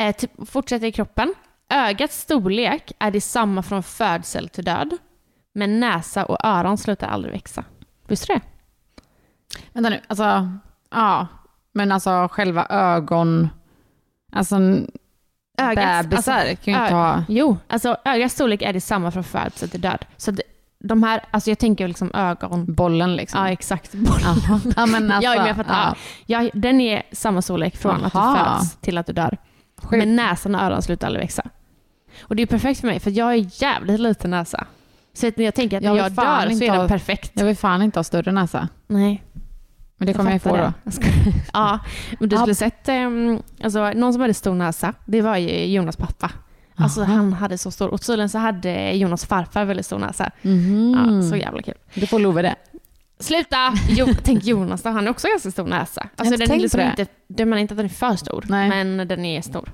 Eh, 0.00 0.14
typ, 0.16 0.30
fortsätter 0.48 0.86
i 0.86 0.92
kroppen. 0.92 1.34
Ögats 1.68 2.20
storlek 2.20 2.92
är 2.98 3.10
detsamma 3.10 3.62
från 3.62 3.82
födsel 3.82 4.48
till 4.48 4.64
död. 4.64 4.96
Men 5.54 5.80
näsa 5.80 6.24
och 6.24 6.44
öron 6.44 6.78
slutar 6.78 7.08
aldrig 7.08 7.32
växa. 7.34 7.64
Visste 8.08 8.26
du 8.32 8.34
det? 8.34 8.40
Vänta 9.72 9.90
nu, 9.90 10.00
alltså, 10.06 10.48
ja. 10.90 11.26
Men 11.72 11.92
alltså 11.92 12.28
själva 12.30 12.66
ögon, 12.66 13.48
alltså 14.32 14.56
Ögats- 15.58 16.02
bebisar 16.08 16.32
alltså, 16.32 16.64
kan 16.64 16.74
ju 16.74 16.80
inte 16.80 16.94
ha... 16.94 17.24
Jo, 17.28 17.56
alltså 17.66 17.96
ögats 18.04 18.34
storlek 18.34 18.62
är 18.62 18.72
detsamma 18.72 19.10
från 19.10 19.24
födsel 19.24 19.70
till 19.70 19.80
död. 19.80 20.04
Så 20.16 20.30
det, 20.30 20.42
de 20.78 21.02
här, 21.02 21.24
alltså 21.30 21.50
jag 21.50 21.58
tänker 21.58 21.88
liksom 21.88 22.10
ögon... 22.14 22.74
Bollen 22.74 23.16
liksom. 23.16 23.40
Ja, 23.40 23.50
exakt. 23.50 23.94
Jaha. 23.94 24.60
ja, 24.76 24.86
men 24.86 25.10
alltså, 25.12 25.30
ja, 25.30 25.36
men 25.36 25.46
jag 25.46 25.56
fattar. 25.56 25.98
Ja. 26.26 26.50
den 26.54 26.80
är 26.80 27.02
samma 27.12 27.42
storlek 27.42 27.76
från 27.76 28.04
att 28.04 28.12
du 28.12 28.18
Aha. 28.18 28.58
föds 28.58 28.76
till 28.76 28.98
att 28.98 29.06
du 29.06 29.12
dör. 29.12 29.38
Sjukt. 29.82 29.98
Men 29.98 30.16
näsan 30.16 30.54
och 30.54 30.60
öronen 30.60 30.82
slutar 30.82 31.06
aldrig 31.06 31.24
växa. 31.24 31.42
Och 32.22 32.36
det 32.36 32.42
är 32.42 32.46
perfekt 32.46 32.80
för 32.80 32.86
mig, 32.86 33.00
för 33.00 33.10
jag 33.10 33.32
är 33.34 33.62
jävligt 33.62 34.00
liten 34.00 34.30
näsa. 34.30 34.66
Så 35.12 35.26
att 35.28 35.36
när 35.36 35.44
jag 35.44 35.54
tänker 35.54 35.76
att 35.76 35.82
Jag 35.82 35.90
när 35.96 36.02
jag 36.02 36.12
dör 36.12 36.50
så 36.56 36.64
är 36.64 36.68
den 36.70 36.76
ha- 36.80 36.88
perfekt. 36.88 37.32
Jag 37.34 37.44
vill 37.44 37.56
fan 37.56 37.82
inte 37.82 37.98
ha 37.98 38.04
större 38.04 38.32
näsa. 38.32 38.68
Nej. 38.86 39.22
Men 39.96 40.06
det 40.06 40.12
kommer 40.12 40.30
jag, 40.30 40.42
få 40.42 40.48
fattar 40.48 40.62
då. 40.62 40.66
det. 40.66 40.72
Jag 40.84 40.92
skojar. 40.94 41.14
ja, 41.52 41.78
men 42.20 42.28
du 42.28 42.36
skulle 42.36 42.54
sett 42.54 42.88
um, 42.88 43.42
alltså, 43.62 43.90
någon 43.92 44.12
som 44.12 44.22
hade 44.22 44.34
stor 44.34 44.54
näsa. 44.54 44.94
Det 45.04 45.20
var 45.22 45.36
ju 45.36 45.64
Jonas 45.74 45.96
pappa. 45.96 46.30
Alltså 46.74 47.02
Aha. 47.02 47.12
han 47.12 47.32
hade 47.32 47.58
så 47.58 47.70
stor. 47.70 47.88
Och 47.88 48.00
tydligen 48.02 48.28
så 48.28 48.38
hade 48.38 48.92
Jonas 48.92 49.26
farfar 49.26 49.64
väldigt 49.64 49.86
stor 49.86 49.98
näsa. 49.98 50.30
Mhm. 50.42 51.20
Ja, 51.22 51.28
så 51.30 51.36
jävla 51.36 51.62
kul. 51.62 51.74
Du 51.94 52.06
får 52.06 52.18
Love 52.18 52.42
det. 52.42 52.54
Sluta! 53.20 53.74
Jo, 53.88 54.06
tänk 54.22 54.44
Jonas 54.44 54.82
då, 54.82 54.88
han 54.90 55.04
har 55.06 55.10
också 55.10 55.28
ganska 55.28 55.50
stor 55.50 55.64
näsa. 55.66 56.08
Alltså 56.16 56.36
den 56.36 56.50
är 56.52 56.58
liksom 56.60 56.80
inte, 56.80 57.06
menar 57.44 57.56
inte 57.56 57.74
att 57.74 57.78
den 57.78 57.86
är 57.86 57.90
för 57.90 58.16
stor, 58.16 58.44
Nej. 58.48 58.68
men 58.68 59.08
den 59.08 59.24
är 59.24 59.42
stor. 59.42 59.68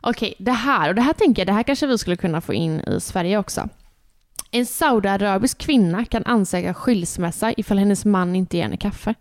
Okej, 0.00 0.34
det 0.38 0.52
här, 0.52 0.88
och 0.88 0.94
det 0.94 1.02
här 1.02 1.12
tänker 1.12 1.42
jag, 1.42 1.46
det 1.46 1.52
här 1.52 1.62
kanske 1.62 1.86
vi 1.86 1.98
skulle 1.98 2.16
kunna 2.16 2.40
få 2.40 2.54
in 2.54 2.80
i 2.80 3.00
Sverige 3.00 3.38
också. 3.38 3.68
En 4.50 4.66
saudiarabisk 4.66 5.58
kvinna 5.58 6.04
kan 6.04 6.24
ansöka 6.26 6.74
skilsmässa 6.74 7.52
ifall 7.56 7.78
hennes 7.78 8.04
man 8.04 8.36
inte 8.36 8.56
ger 8.56 8.64
henne 8.64 8.76
kaffe. 8.76 9.14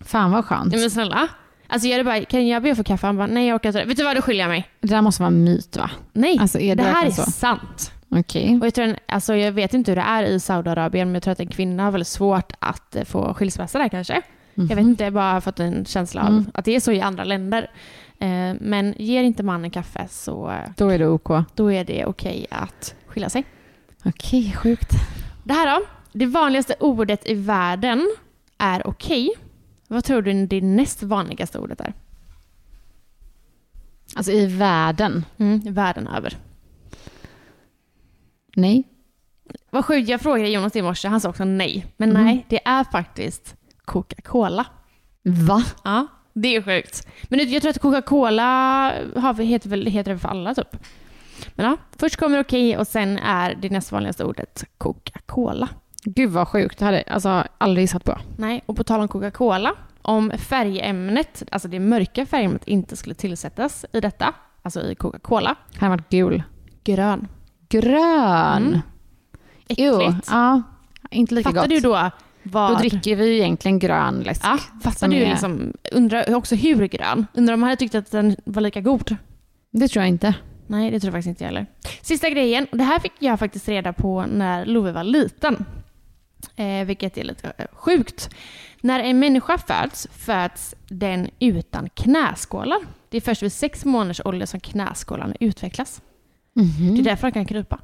Fan 0.00 0.30
vad 0.30 0.44
skönt. 0.44 0.72
Nej 0.72 0.80
men 0.80 0.90
snälla. 0.90 1.28
Alltså 1.68 1.88
jag 1.88 1.94
hade 1.98 2.04
bara, 2.04 2.24
kan 2.24 2.46
jag 2.48 2.62
be 2.62 2.70
att 2.70 2.76
få 2.76 2.84
kaffe? 2.84 3.06
Han 3.06 3.16
bara, 3.16 3.26
nej 3.26 3.46
jag 3.48 3.54
orkar 3.54 3.68
inte 3.68 3.78
det. 3.80 3.84
Vet 3.84 3.96
du 3.96 4.04
vad, 4.04 4.16
då 4.16 4.22
skiljer 4.22 4.42
jag 4.42 4.48
mig. 4.50 4.68
Det 4.80 4.88
där 4.88 5.02
måste 5.02 5.22
vara 5.22 5.28
en 5.32 5.44
myt 5.44 5.76
va? 5.76 5.90
Nej, 6.12 6.38
Alltså, 6.40 6.58
det 6.58 6.74
det 6.74 6.82
här 6.82 7.06
är 7.06 7.10
så? 7.10 7.22
sant. 7.30 7.92
Okej. 8.16 8.58
Och 8.60 8.66
jag, 8.66 8.74
tror 8.74 8.84
en, 8.86 8.96
alltså 9.08 9.36
jag 9.36 9.52
vet 9.52 9.74
inte 9.74 9.90
hur 9.90 9.96
det 9.96 10.02
är 10.02 10.22
i 10.22 10.40
Saudiarabien, 10.40 11.08
men 11.08 11.14
jag 11.14 11.22
tror 11.22 11.32
att 11.32 11.40
en 11.40 11.46
kvinna 11.48 11.84
har 11.84 11.90
väldigt 11.90 12.08
svårt 12.08 12.52
att 12.58 12.96
eh, 12.96 13.04
få 13.04 13.34
skilsmässa 13.34 13.78
där 13.78 13.88
kanske. 13.88 14.22
Jag 14.54 14.66
vet 14.76 14.78
inte, 14.78 15.04
jag 15.04 15.10
har 15.10 15.14
bara 15.14 15.40
fått 15.40 15.60
en 15.60 15.84
känsla 15.84 16.20
av 16.22 16.28
Mm. 16.28 16.44
att 16.54 16.64
det 16.64 16.76
är 16.76 16.80
så 16.80 16.92
i 16.92 17.00
andra 17.00 17.24
länder. 17.24 17.70
Eh, 18.18 18.54
men 18.60 18.94
ger 18.98 19.22
inte 19.22 19.42
mannen 19.42 19.70
kaffe 19.70 20.06
så 20.10 20.50
eh, 20.50 20.70
Då 20.76 20.88
är 20.88 20.98
det 20.98 21.08
OK. 21.08 21.30
då 21.54 21.72
är 21.72 21.84
det 21.84 22.04
okej 22.06 22.46
att 22.50 22.94
skilja 23.06 23.28
sig. 23.30 23.44
Okej, 24.04 24.52
sjukt. 24.56 24.90
Det 25.44 25.54
här 25.54 25.78
då. 25.78 25.86
Det 26.12 26.26
vanligaste 26.26 26.74
ordet 26.80 27.26
i 27.30 27.34
världen 27.34 28.10
är 28.58 28.86
okej. 28.86 29.30
Vad 29.88 30.04
tror 30.04 30.22
du 30.22 30.46
det 30.46 30.60
näst 30.60 31.02
vanligaste 31.02 31.58
ordet 31.58 31.80
är? 31.80 31.92
Alltså 34.16 34.32
i 34.32 34.46
världen? 34.46 35.24
Mm, 35.38 35.60
världen 35.74 36.08
över. 36.08 36.36
Nej. 38.56 38.84
Vad 39.70 39.84
sjukt, 39.84 40.08
jag 40.08 40.20
frågade 40.20 40.48
Jonas 40.48 40.76
i 40.76 40.82
morse, 40.82 41.08
han 41.08 41.20
sa 41.20 41.28
också 41.28 41.44
nej. 41.44 41.86
Men 41.96 42.10
Mm. 42.10 42.24
nej, 42.24 42.46
det 42.48 42.60
är 42.66 42.84
faktiskt 42.84 43.54
Coca-Cola. 43.84 44.66
Va? 45.22 45.62
Ja, 45.84 46.06
det 46.32 46.56
är 46.56 46.62
sjukt. 46.62 47.08
Men 47.28 47.50
jag 47.50 47.62
tror 47.62 47.70
att 47.70 47.78
Coca-Cola 47.80 48.42
har, 49.16 49.34
heter, 49.42 49.68
väl, 49.68 49.86
heter 49.86 50.12
det 50.12 50.18
för 50.18 50.28
alla 50.28 50.54
typ. 50.54 50.76
Men 51.54 51.66
ja, 51.66 51.76
först 51.96 52.16
kommer 52.16 52.40
okej 52.40 52.78
och 52.78 52.86
sen 52.86 53.18
är 53.18 53.54
det 53.54 53.70
näst 53.70 53.92
vanligaste 53.92 54.24
ordet 54.24 54.64
Coca-Cola. 54.78 55.68
Gud 56.04 56.30
vad 56.30 56.48
sjukt. 56.48 56.78
Det 56.78 56.84
hade 56.84 56.96
jag 57.06 57.08
alltså 57.14 57.44
aldrig 57.58 57.82
gissat 57.82 58.04
på. 58.04 58.18
Nej, 58.36 58.62
och 58.66 58.76
på 58.76 58.84
tal 58.84 59.00
om 59.00 59.08
Coca-Cola, 59.08 59.74
om 60.02 60.32
färgämnet, 60.38 61.42
alltså 61.50 61.68
det 61.68 61.80
mörka 61.80 62.26
färgämnet 62.26 62.68
inte 62.68 62.96
skulle 62.96 63.14
tillsättas 63.14 63.84
i 63.92 64.00
detta, 64.00 64.34
alltså 64.62 64.82
i 64.90 64.94
Coca-Cola, 64.94 65.54
har 65.78 65.88
varit 65.88 66.08
gul. 66.08 66.42
grön. 66.84 67.28
Grön. 67.80 68.66
Mm. 68.66 68.80
Äckligt. 69.68 70.28
ja. 70.30 70.62
Inte 71.10 71.34
lika 71.34 71.48
Fattar 71.48 71.60
gott. 71.62 71.70
du 71.70 71.80
då 71.80 72.10
vad... 72.42 72.70
Då 72.70 72.76
dricker 72.76 73.16
vi 73.16 73.26
ju 73.28 73.34
egentligen 73.38 73.78
grön 73.78 74.20
läsk. 74.20 74.40
Ja, 74.44 74.58
fattar 74.82 75.08
du 75.08 75.16
är- 75.16 75.30
liksom, 75.30 75.72
undrar 75.92 76.34
också 76.34 76.54
hur 76.54 76.86
grön? 76.86 77.26
Undrar 77.34 77.54
om 77.54 77.60
man 77.60 77.68
hade 77.68 77.78
tyckt 77.78 77.94
att 77.94 78.10
den 78.10 78.36
var 78.44 78.62
lika 78.62 78.80
god? 78.80 79.16
Det 79.70 79.88
tror 79.88 80.02
jag 80.02 80.08
inte. 80.08 80.34
Nej, 80.66 80.90
det 80.90 81.00
tror 81.00 81.08
jag 81.08 81.12
faktiskt 81.12 81.28
inte 81.28 81.44
jag 81.44 81.48
heller. 81.48 81.66
Sista 82.02 82.30
grejen, 82.30 82.66
och 82.70 82.76
det 82.78 82.84
här 82.84 82.98
fick 82.98 83.12
jag 83.18 83.38
faktiskt 83.38 83.68
reda 83.68 83.92
på 83.92 84.26
när 84.26 84.64
Love 84.66 84.92
var 84.92 85.04
liten. 85.04 85.64
Eh, 86.56 86.84
vilket 86.84 87.18
är 87.18 87.24
lite 87.24 87.52
eh, 87.58 87.66
sjukt. 87.72 88.30
När 88.80 89.00
en 89.00 89.18
människa 89.18 89.58
föds, 89.58 90.08
föds 90.12 90.74
den 90.88 91.30
utan 91.38 91.88
knäskålar. 91.88 92.78
Det 93.08 93.16
är 93.16 93.20
först 93.20 93.42
vid 93.42 93.52
sex 93.52 93.84
månaders 93.84 94.20
ålder 94.24 94.46
som 94.46 94.60
knäskålarna 94.60 95.34
utvecklas. 95.40 96.02
Mhm. 96.54 96.94
Det 96.94 97.00
är 97.00 97.04
därför 97.04 97.26
de 97.26 97.32
kan 97.32 97.44
krypa. 97.44 97.78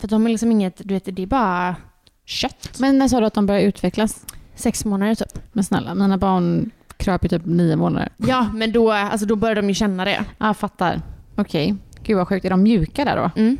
För 0.00 0.08
de 0.08 0.26
är 0.26 0.30
liksom 0.30 0.52
inget, 0.52 0.80
du 0.84 0.94
vet, 0.94 1.16
det 1.16 1.22
är 1.22 1.26
bara 1.26 1.76
kött. 2.24 2.78
Men 2.80 2.98
när 2.98 3.08
sa 3.08 3.20
du 3.20 3.26
att 3.26 3.34
de 3.34 3.46
börjar 3.46 3.60
utvecklas? 3.60 4.26
Sex 4.54 4.84
månader 4.84 5.14
typ. 5.14 5.38
Men 5.52 5.64
snälla, 5.64 5.94
mina 5.94 6.18
barn 6.18 6.70
kröp 6.96 7.24
ju 7.24 7.28
typ 7.28 7.44
nio 7.44 7.76
månader. 7.76 8.08
Ja, 8.16 8.50
men 8.54 8.72
då, 8.72 8.92
alltså, 8.92 9.26
då 9.26 9.36
börjar 9.36 9.54
de 9.56 9.68
ju 9.68 9.74
känna 9.74 10.04
det. 10.04 10.24
Ja, 10.38 10.54
fattar. 10.54 11.00
Okej. 11.36 11.76
Gud 12.02 12.16
vad 12.16 12.28
sjukt. 12.28 12.44
Är 12.44 12.50
de 12.50 12.62
mjuka 12.62 13.04
där 13.04 13.16
då? 13.16 13.40
Mm. 13.40 13.58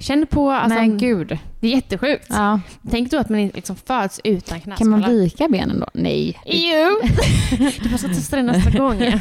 Känn 0.00 0.26
på, 0.26 0.50
alltså, 0.50 0.78
Nej, 0.78 0.88
gud. 0.88 1.38
det 1.60 1.66
är 1.66 1.70
jättesjukt. 1.70 2.26
Ja. 2.28 2.60
Tänk 2.90 3.10
då 3.10 3.18
att 3.18 3.28
man 3.28 3.46
liksom 3.46 3.76
föds 3.76 4.20
utan 4.24 4.60
knäskålar. 4.60 4.90
Kan 4.90 5.00
man 5.00 5.10
vika 5.18 5.48
benen 5.48 5.80
då? 5.80 5.86
Nej. 5.94 6.38
Jo! 6.46 7.00
du 7.82 7.90
måste 7.90 8.08
testa 8.08 8.36
det 8.36 8.42
nästa 8.42 8.78
gång. 8.78 8.94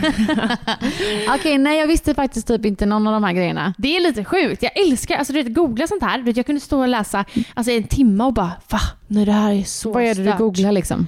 Okej, 1.36 1.58
nej 1.58 1.80
jag 1.80 1.88
visste 1.88 2.13
faktiskt 2.13 2.48
typ 2.48 2.66
inte 2.66 2.86
någon 2.86 3.08
av 3.08 3.13
de 3.13 3.24
här 3.24 3.34
grejerna. 3.34 3.74
Det 3.78 3.98
är 3.98 4.02
lite 4.02 4.24
sjukt. 4.24 4.63
Jag 4.63 4.78
älskar, 4.80 5.18
alltså 5.18 5.34
du 5.34 5.44
vet 5.44 5.54
googla 5.54 5.88
sånt 5.88 6.04
här. 6.04 6.18
Du 6.18 6.24
vet, 6.24 6.38
jag 6.38 6.46
kunde 6.46 6.62
stå 6.62 6.80
och 6.82 6.88
läsa 6.88 7.26
alltså, 7.54 7.72
en 7.72 7.84
timme 7.84 8.24
och 8.24 8.34
bara 8.34 8.52
va? 8.70 8.80
Nej 9.08 9.26
det 9.26 9.32
här 9.32 9.54
är 9.54 9.63
så 9.63 9.92
Vad 9.92 10.04
är 10.04 10.16
det 10.16 10.24
du 10.24 10.28
stört." 10.28 10.38
googlar 10.40 10.72
liksom? 10.72 11.08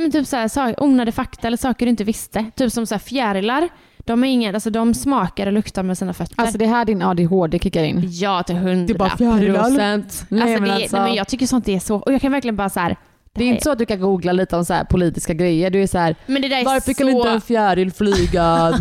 Men 0.00 0.12
typ 0.12 0.26
så 0.26 0.36
här, 0.36 0.82
onödig 0.82 1.14
fakta 1.14 1.46
eller 1.46 1.56
saker 1.56 1.86
du 1.86 1.90
inte 1.90 2.04
visste. 2.04 2.50
Typ 2.56 2.72
som 2.72 2.86
så 2.86 2.94
här, 2.94 3.00
fjärilar. 3.00 3.68
De, 4.06 4.24
är 4.24 4.28
ingen, 4.28 4.54
alltså, 4.54 4.70
de 4.70 4.94
smakar 4.94 5.46
och 5.46 5.52
luktar 5.52 5.82
med 5.82 5.98
sina 5.98 6.12
fötter. 6.12 6.40
Alltså 6.40 6.58
det 6.58 6.64
är 6.64 6.68
här 6.68 6.84
din 6.84 7.02
ADHD 7.02 7.58
kickar 7.58 7.84
in. 7.84 8.00
ja, 8.10 8.42
till 8.42 8.56
hundra 8.56 8.86
Det 8.86 8.92
är 8.92 8.98
bara 8.98 9.08
procent. 9.10 10.04
Alltså, 10.04 10.24
det, 10.34 10.72
alltså- 10.72 10.96
nej, 10.96 11.06
men 11.06 11.14
jag 11.14 11.28
tycker 11.28 11.46
sånt 11.46 11.68
är 11.68 11.78
så... 11.78 11.96
Och 11.96 12.12
jag 12.12 12.20
kan 12.20 12.32
verkligen 12.32 12.56
bara 12.56 12.68
så 12.70 12.80
här... 12.80 12.96
Det 13.32 13.44
är 13.44 13.48
inte 13.48 13.64
så 13.64 13.70
att 13.70 13.78
du 13.78 13.86
kan 13.86 14.00
googla 14.00 14.32
lite 14.32 14.56
om 14.56 14.64
så 14.64 14.74
här 14.74 14.84
politiska 14.84 15.34
grejer. 15.34 15.70
Du 15.70 15.82
är 15.82 15.86
så 15.86 15.98
här, 15.98 16.16
Men 16.26 16.42
det 16.42 16.48
där 16.48 16.60
är 16.60 16.64
varför 16.64 16.92
så... 16.92 16.98
kan 16.98 17.08
inte 17.08 17.30
en 17.30 17.40
fjäril 17.40 17.92
flyga? 17.92 18.70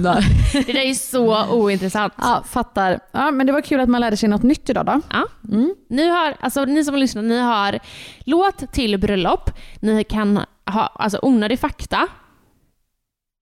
Det 0.54 0.74
där 0.74 0.86
är 0.90 0.94
så 0.94 1.50
ointressant. 1.52 2.14
ja, 2.18 2.44
fattar. 2.48 3.00
Ja, 3.12 3.32
men 3.32 3.48
det 3.48 3.54
var 3.54 3.62
kul 3.62 3.80
att 3.80 3.90
man 3.90 4.02
lärde 4.02 4.18
sig 4.18 4.30
något 4.30 4.44
nytt 4.44 4.70
idag 4.70 4.86
då. 4.86 5.02
Ja. 5.10 5.26
Mm. 5.52 5.76
Ni, 5.90 6.10
har, 6.10 6.36
alltså, 6.40 6.66
ni 6.66 6.84
som 6.84 6.96
lyssnar, 6.96 7.22
ni 7.22 7.40
har 7.40 7.80
låt 8.26 8.72
till 8.72 9.00
bröllop. 9.00 9.52
Ni 9.80 10.04
kan 10.04 10.40
ha 10.66 10.82
alltså, 10.96 11.20
onödig 11.22 11.60
fakta. 11.60 12.08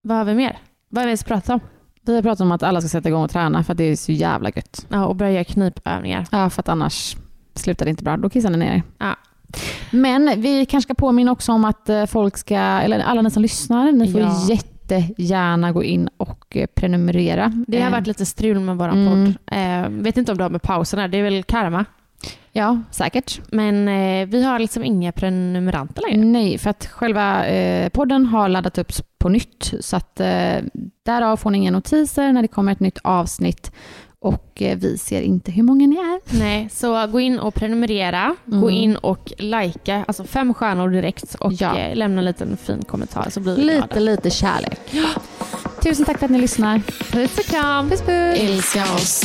Vad 0.02 0.16
har 0.16 0.24
vi 0.24 0.34
mer? 0.34 0.58
Vad 0.94 1.02
har 1.02 1.06
vi 1.06 1.10
ens 1.10 1.24
pratat 1.24 1.48
om? 1.50 1.60
Vi 2.06 2.14
har 2.14 2.22
pratat 2.22 2.40
om 2.40 2.52
att 2.52 2.62
alla 2.62 2.80
ska 2.80 2.88
sätta 2.88 3.08
igång 3.08 3.22
och 3.24 3.30
träna 3.30 3.64
för 3.64 3.72
att 3.72 3.78
det 3.78 3.84
är 3.84 3.96
så 3.96 4.12
jävla 4.12 4.48
gött. 4.56 4.86
Ja, 4.88 5.04
och 5.06 5.16
börja 5.16 5.32
göra 5.32 5.44
knipövningar. 5.44 6.26
Ja, 6.30 6.50
för 6.50 6.60
att 6.62 6.68
annars 6.68 7.16
slutar 7.54 7.84
det 7.86 7.90
inte 7.90 8.04
bra. 8.04 8.16
Då 8.16 8.30
kissar 8.30 8.50
ni 8.50 8.56
ner 8.56 8.72
er. 8.74 8.82
Ja. 8.98 9.16
Men 9.90 10.40
vi 10.40 10.66
kanske 10.66 10.86
ska 10.86 10.94
påminna 10.94 11.32
också 11.32 11.52
om 11.52 11.64
att 11.64 11.88
eh, 11.88 12.06
folk 12.06 12.36
ska, 12.36 12.56
eller 12.58 13.00
alla 13.00 13.22
ni 13.22 13.30
som 13.30 13.42
lyssnar, 13.42 13.92
ni 13.92 14.12
får 14.12 14.20
Ja. 14.20 14.46
jättegärna 14.48 15.72
gå 15.72 15.84
in 15.84 16.08
och 16.16 16.56
eh, 16.56 16.66
prenumerera. 16.74 17.52
Det 17.66 17.80
har 17.80 17.86
Eh, 17.86 17.92
varit 17.92 18.06
lite 18.06 18.26
strul 18.26 18.60
med 18.60 18.76
vår 18.76 18.88
Mm. 18.88 19.06
podd. 19.34 19.34
Eh, 19.58 19.88
vet 20.02 20.16
inte 20.16 20.32
om 20.32 20.38
det 20.38 20.44
har 20.44 20.50
med 20.50 20.62
pausen 20.62 20.98
här, 21.00 21.08
det 21.08 21.18
är 21.18 21.22
väl 21.22 21.42
karma. 21.42 21.84
Ja, 22.56 22.78
säkert. 22.90 23.40
Men 23.52 23.88
eh, 23.88 24.26
vi 24.28 24.42
har 24.44 24.58
liksom 24.58 24.84
inga 24.84 25.12
prenumeranter 25.12 26.02
längre. 26.02 26.24
Nej, 26.24 26.58
för 26.58 26.70
att 26.70 26.86
själva 26.86 27.46
eh, 27.46 27.88
podden 27.88 28.26
har 28.26 28.48
laddat 28.48 28.78
upp 28.78 28.92
på 29.18 29.28
nytt. 29.28 29.72
Så 29.80 29.96
att 29.96 30.20
eh, 30.20 30.56
därav 31.06 31.36
får 31.36 31.50
ni 31.50 31.58
inga 31.58 31.70
notiser 31.70 32.32
när 32.32 32.42
det 32.42 32.48
kommer 32.48 32.72
ett 32.72 32.80
nytt 32.80 32.98
avsnitt. 33.04 33.72
Och 34.18 34.62
eh, 34.62 34.78
vi 34.78 34.98
ser 34.98 35.20
inte 35.20 35.52
hur 35.52 35.62
många 35.62 35.86
ni 35.86 35.96
är. 35.96 36.38
Nej, 36.38 36.68
så 36.72 37.06
gå 37.06 37.20
in 37.20 37.38
och 37.38 37.54
prenumerera. 37.54 38.36
Gå 38.44 38.56
Mm. 38.56 38.70
in 38.70 38.96
och 38.96 39.32
likea, 39.38 40.04
alltså 40.08 40.24
fem 40.24 40.54
stjärnor 40.54 40.88
direkt 40.90 41.34
och 41.34 41.52
Ja. 41.52 41.78
eh, 41.78 41.96
lämna 41.96 42.18
en 42.18 42.24
liten 42.24 42.56
fin 42.56 42.82
kommentar 42.88 43.30
så 43.30 43.40
blir 43.40 43.56
vi 43.56 43.62
Lite, 43.62 43.76
glada. 43.86 44.00
lite 44.00 44.30
kärlek. 44.30 44.80
Tusen 45.82 46.04
tack 46.06 46.18
för 46.18 46.24
att 46.24 46.30
ni 46.32 46.38
lyssnar. 46.38 46.78
Puss 47.12 47.38
och 47.38 47.44
kram! 47.44 47.90
Puss, 47.90 48.00
puss. 48.00 48.38
Älska 48.40 48.82
oss! 48.82 49.24